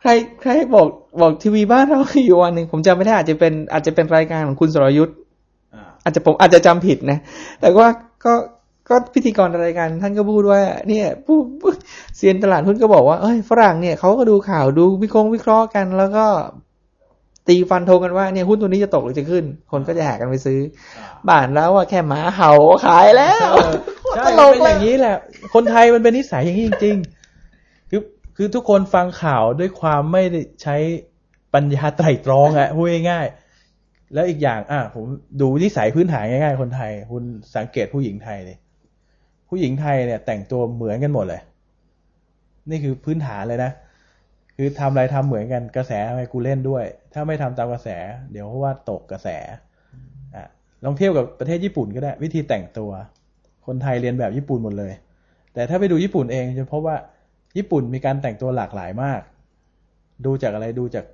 [0.00, 0.10] ใคร
[0.40, 0.88] ใครบอก
[1.20, 5.16] บอกทีวีบ้านเราอยู่วันหนึ่งผมจำไม่ได้อาจจะเป็นอาจจะเป็นรายการของคุณสรยุทธ์
[6.04, 7.18] อาจจะผมอาจจะจำผิดนะ
[7.60, 7.88] แต่ว่า
[8.24, 8.34] ก็
[8.88, 11.70] ก็พิธีกรรายการท่านก็พูดว่า เนี่ยผู้ผู้
[12.16, 16.26] เซียนตลาดหุ้นก็บอกว่าเอ้ยฝรั่งเนี่ยเขาก็ดูข่าวดูวิเคราะห์วิเคราะห์กัน แล้วก็
[17.48, 20.58] ตีฟันธงกันว่าเนี่ยหุ้นตัวนี้จะตกหรือจะขึ้น คนก็จะแห่กันไปซื้อ
[21.28, 22.52] บ้านแล้วว่าแค่หมาเห่า
[22.86, 23.52] ขายแล้ว
[24.16, 25.16] ใช่ตลมันกเป็นเลอยย่างนี้แหละ
[25.54, 28.00] คนไทยมันเป็นนิสัยอย่างนี้จริงๆคือ
[28.36, 30.76] คือทุกคนฟังข่าวด้วยความไม่ได้ใช้
[31.54, 33.43] ปัญญาไตร่ตรองอะพูดง่ายๆ
[34.14, 35.04] แล้วอีกอย่าง อะผม
[35.40, 37.24] ดูนิสัยพื้นฐานง่ายๆ คนไทย คุณ
[37.56, 38.56] สังเกตผู้หญิงไทยเลย
[39.48, 41.40] ผู้หญิงไทยเนี่ย แต่งตัวเหมือนกันหมดเลย
[42.70, 43.72] นี่คือพื้นฐานเลยนะ
[44.56, 47.88] คือทำอะไรทำเหมือนกันกระแสทำไมกูเล่นด้วย ถ้าไม่ทำตามกระแส
[48.32, 49.28] เดี๋ยวเพราะว่าตกกระแส
[50.36, 50.46] อะ
[50.84, 52.90] ลองเทียบกับประเทศญี่ปุ่นก็ได้ วิธีแต่งตัว
[53.66, 54.92] คนไทยเรียนแบบญี่ปุ่นหมดเลย
[55.54, 56.96] แต่ถ้าไปดูญี่ปุ่นเองจะพบว่า
[57.56, 59.20] ญี่ปุ่นมีการแต่งตัวหลากหลายมาก
[60.24, 61.04] ดูจากอะไรดูจาก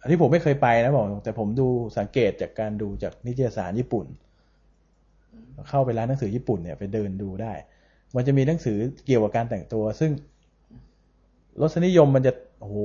[0.00, 1.68] อันนี้ผมไม่เคยไปนะบอกตรงแต่ผมดู
[1.98, 4.06] สังเกตจากการดูจากนิตยสารญี่ปุ่น
[5.68, 7.52] เข้าไปร้านหนังสือญี่ปุ่นเนี่ยไปเดินดูได้
[8.16, 10.10] มันจะมีหนังสือเกี่ยวกับการแต่งตัว ซึ่ง
[11.60, 12.76] รสนิยมมันจะโอ้โห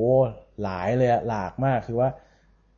[0.64, 2.10] หลายเลยอะหลากมากคือว่า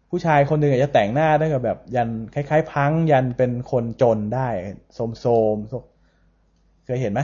[0.10, 4.48] ผู้ชายคนหนึ่งอาจจะแต่งหน้าตั้งแต่แบบ ยันคล้ายๆ พังยันเป็นคนจนได้
[4.96, 5.26] โสมโส
[5.56, 7.22] มๆเคยเห็นไหม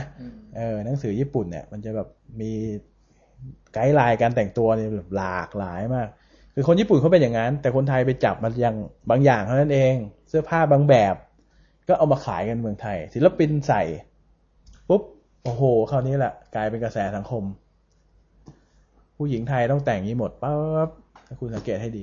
[0.56, 2.08] เออหนังสือญี่ปุ่นเนี่ย มันจะแบบ
[2.40, 2.52] มี
[3.72, 6.08] ไกด์ไลน์การแต่งตัวเนี่ยแบบหลากหลายมาก
[6.60, 8.76] คือคนญี่ปุ่นเขาเป็นอย่างนั้น แต่คนไทยไปจับมันอย่าง
[9.10, 9.94] บางอย่างเท่านั้นเอง
[10.28, 11.14] เสื้อผ้าบางแบบ
[11.88, 13.82] ก็เอามาขายกันเมืองไทย ศิลปินใส่
[14.88, 15.02] ปุ๊บ
[15.42, 17.42] โอ้โหคราวนี้แหละกลายเป็นกระแสสังคม
[19.16, 20.88] ผู้หญิงไทยต้องแต่งอย่างนี้หมดปั๊บ
[21.26, 22.02] ถ้าคุณสังเกตให้ดี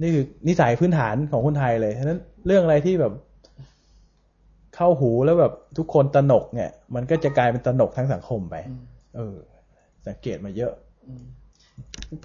[0.00, 3.12] นี่คือนิสัยพื้นฐานของคนไทยเลยฉะนั้นเรื่องอะไรที่แบบ
[4.74, 8.56] เข้าหูแล้วแบบทุกคนตระหนกเนี่ย มันก็จะกลายเป็นตระหนกทั้งสังคมไป
[9.16, 9.36] เออ
[10.06, 10.72] สังเกตมาเยอะ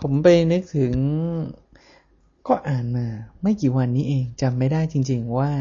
[0.02, 0.94] ผมไปนึกถึง
[2.48, 3.06] ก็อ่านมา
[3.41, 5.52] ไม่กี่วันนี้เองจำไม่ได้จริง ๆว่า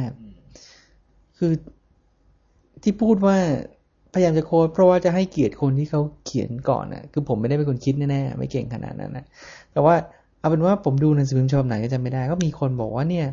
[1.39, 1.53] คือ
[2.83, 3.37] ที่พูดว่า
[4.13, 9.25] พยายามจะโค้ดเพราะว่าจะให้เกียรติคนที่เขาเขียนก่อนนะคือผมไม่ได้เป็นคนคิดแน่ๆไม่เก่งขนาดนั้นนะ
[9.73, 9.95] แต่ว่า
[10.41, 13.27] เอาเป็นว่าผมดูหนังสือพิมพ์ฉบับไหนก็จำไม่ได้ ก็มีคนบอกว่าเนี่ย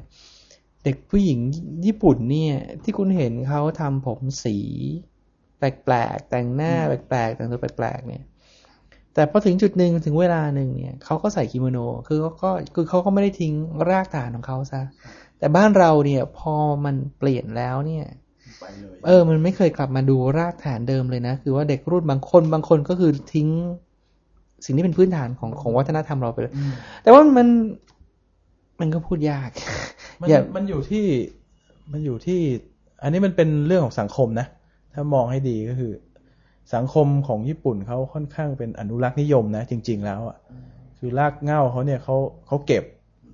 [0.83, 1.39] เด็กผู้หญิง
[1.85, 4.57] ญี่ปุ่นเนี่ย ที่คุณเห็นเขาทำผมสี
[5.57, 8.23] แปลกๆแต่งหน้าแปลกๆแต่งตัวแปลกๆเนี่ย
[9.13, 13.53] แต่พอถึงจุดหนึ่งถึงเวลาหนึ่งเนี่ยเขาก็ใส่กิโมโน คือเขาก็คือเขาก็ไม่ได้ทิ้ง
[13.89, 14.81] รากฐานของเขาซะ
[15.39, 16.53] แต่บ้านเราเนี่ยพอ
[16.85, 18.05] มันเปลี่ยนแล้วเนี่ย
[19.05, 23.47] เออ มันไม่เคยกลับมาดูรากฐานเดิมเลยนะ คือว่าเด็กรุ่นบางคนบางคนก็คือทิ้ง
[24.65, 26.53] สิ่งที่เป็นพื้นฐานของของวัฒนธรรมเราไปเลย
[27.03, 27.47] แต่ว่ามัน
[28.79, 29.49] มันก็พูดยาก
[30.19, 31.05] มันอย่ามันอยู่ที่
[31.91, 32.39] มันอยู่ที่
[33.01, 34.47] อันนี้มันเป็นเรื่องของสังคมนะ
[34.93, 35.91] ถ้ามองให้ดีก็คือ
[36.73, 40.37] สังคมของญี่ปุ่นเขาค่อนข้างเป็นอนุรักษ์นิยมนะ จริง ๆ แล้วอะ
[40.97, 42.15] คือรากเหง้าเขาเนี่ยเขา
[42.47, 42.83] เขาเก็บ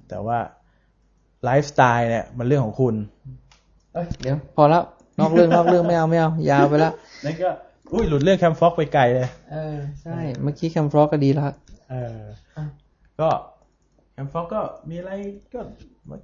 [0.10, 0.40] แต่ว่า
[1.44, 2.96] ไลฟ์สไตล์เนี่ยมันเรื่องของคุณ
[3.94, 4.84] เอ้ยเดี๋ยวพอแล้ว
[5.20, 6.94] นอกเรื่องนอกเรื่องไม่เอาไม่เอายาวไปแล้ว
[7.26, 7.50] นั่นก็
[7.94, 11.46] อุ้ยหลุดเรื่องแคมฟ็อกไปไกลเลยเออใช่เมื่อกี้แคมฟลอกก็ดีแล้ว
[11.90, 12.20] เออ
[13.20, 13.30] ก็
[14.12, 15.12] แคมฟ็อกก็มีอะไร
[15.54, 15.60] ก็
[16.10, 16.18] มา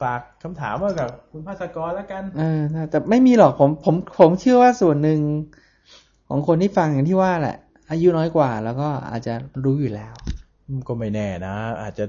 [0.00, 5.20] ฝากคำถามไว้กับคุณภาสกรแล้วกันเออน่าแต่ไม่มีหรอกผมผมผมเชื่อว่าส่วนหนึ่ง
[6.34, 7.56] ของคนที่ฟังอย่างที่ว่าแหละ
[7.90, 10.14] อายุน้อยกว่า แล้วก็อาจจะรู้อยู่แล้ว
[10.88, 12.04] ก็ไม่แน่นะ อาจจะ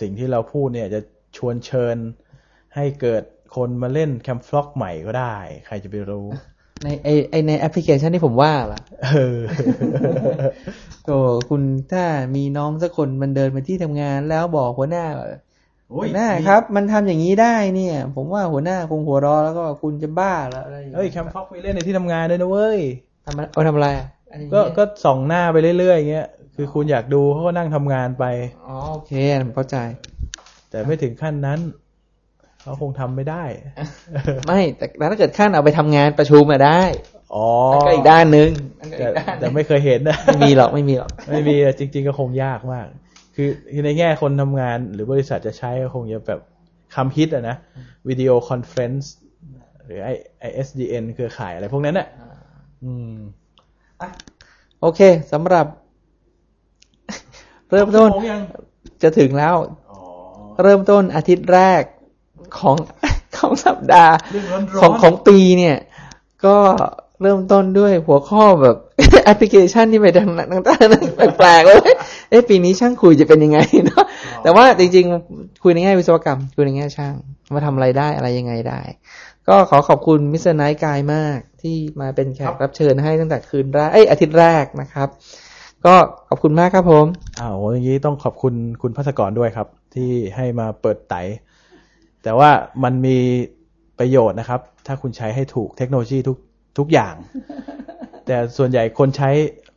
[0.00, 1.00] สิ่งที่เราพูดเนี่ยจะ
[1.36, 1.96] ชวนเชิญ
[2.74, 3.22] ให้เกิด
[3.56, 5.36] คนมาเล่น Camfrog ใหม่ก็ได้
[5.66, 6.26] ใครจะไปรู้
[6.84, 9.38] ในไอไอในแอปพลิเคชันที่ผมว่าล่ะเออ
[11.04, 11.10] โต
[11.50, 12.04] คุณถ้า
[12.36, 15.28] มีน้องสักคนมันเดินมาที่ทำงาน แล้วบอกหัวหน้าว่า
[15.90, 22.80] โอ้หัยวหน้าครับ มันทำอย่างนี้ได้เนี่ย ผมว่าหัวหน้าคงหัวเรอแล้วก็คุณจะบ้าแล้วอะไรอย่างเฮ้ยเงี้ยแคมฟ็อกไปเล่นในที่ทำงานด้วยนะเว้ย
[23.28, 28.24] ทำอะไรเอาทำอะไรอะอันนี้ก็ก็ส่องหน้าไปเรื่อยๆอย่างเงี้ยคือคุณอยากดูเขาก็นั่งทำงานไป
[28.68, 29.12] อ๋อโอเค
[29.42, 29.76] ผมเข้าใจ
[30.70, 31.60] แต่ไม่ถึงขั้นนั้น
[32.62, 33.44] เขาคงทำไม่ได้
[34.46, 36.80] ไม่แต่ถ้าเกิดขั้นเอาไปทำงานประชุมมาได้
[37.34, 38.50] อ๋อนั่นก็อีกด้านหนึ่ง
[38.80, 42.86] นั่นก็แต่อีกด้านหแต่นึ่งแต่ไม่เคยเห็นนะไม่มีหรอกไม่มีหรอกไม่มีอะจริง ๆ ก็คงยากมาก
[43.34, 46.40] คือคือในแง่คนทำงาน หรือบริษัทจะใช้ก็คงจะแบบ
[46.94, 47.56] คำฮิตอะนะ
[48.08, 49.12] video conference
[49.84, 50.08] หรือไอ
[50.40, 52.08] ไอ SDN เครือข่ายอะไรพวกนั้นน่ะ
[52.84, 53.16] อืม
[54.80, 55.00] โอเค
[55.32, 55.66] สำหรับ
[57.70, 58.42] เริ่มต้นชั่วโงยัง
[59.02, 59.54] จะถึงแล้ว
[59.90, 59.98] อ๋อ
[60.62, 61.82] เริ่มต้นอาทิตย์แรก
[62.58, 62.76] ของ
[63.38, 65.76] ของสัปดาห์เรื่องร้อนๆของของปีเนี่ย
[66.46, 66.56] ก็
[67.22, 68.76] เริ่มต้นด้วยหัวข้อแบบ
[69.24, 71.94] แอปพลิเคชันที่ไปทางนั้นต่างๆแปลกๆเลย
[72.30, 74.04] เอ๊ะปีนี้ช่างคุยจะเป็นยังไงเนาะ
[74.42, 77.14] แต่ว่าจริงๆ คุยในแง่วิศวกรรม คุยในแง่ช่าง
[77.54, 78.80] มาทำอะไรได้อะไรยังไงได้
[79.48, 85.08] ก็ขอขอบคุณมิสเตอร์ไนท์กายมาก ที่มาเป็นแขกรับเชิญให้ตั้งแต่คืนแรกเอ้ยอาทิตย์แรกนะครับ
[85.86, 85.94] ก็
[86.28, 87.06] ขอบคุณมากครับผม
[87.40, 91.14] อ้าวอย่างนี้ต้องขอบคุณคุณพัศกรด้วยครับ ที่ให้มาเปิดไต
[92.22, 92.50] แต่ว่า
[92.84, 93.18] มันมี
[93.98, 96.36] ประโยชน์นะครับ ถ้าคุณใช้ให้ถูกเทคโนโลยีทุก
[96.78, 97.14] ทุกอย่าง
[98.26, 99.30] แต่ส่วนใหญ่คนใช้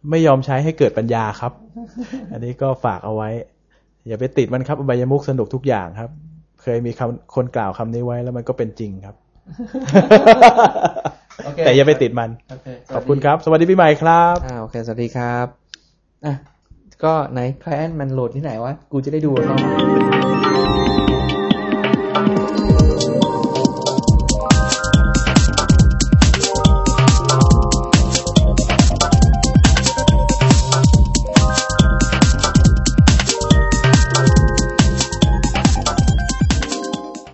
[0.09, 1.53] ไม่ยอมใช้ให้เกิดปัญญาครับ
[2.32, 3.29] อันนี้ก็ฝากเอาไว้
[4.07, 6.11] อย่าไปติดมันครับอบายมุกสนุกทุกอย่างครับ
[6.61, 9.15] เคยมีคำคนกล่าวคำนี้ไว้แล้วมันก็เป็นจริงครับ
[9.75, 11.20] โอเค
[11.65, 12.29] แต่อย่าไปติดมัน
[12.95, 15.45] ขอบคุณครับ สวัสดีปีใหม่ครับอ่าโอเค สวัสดีครับ
[16.25, 16.34] อะ
[17.03, 19.57] ก็ไหน client มันโหลดที่ไหนวะ กูจะได้ดูเขา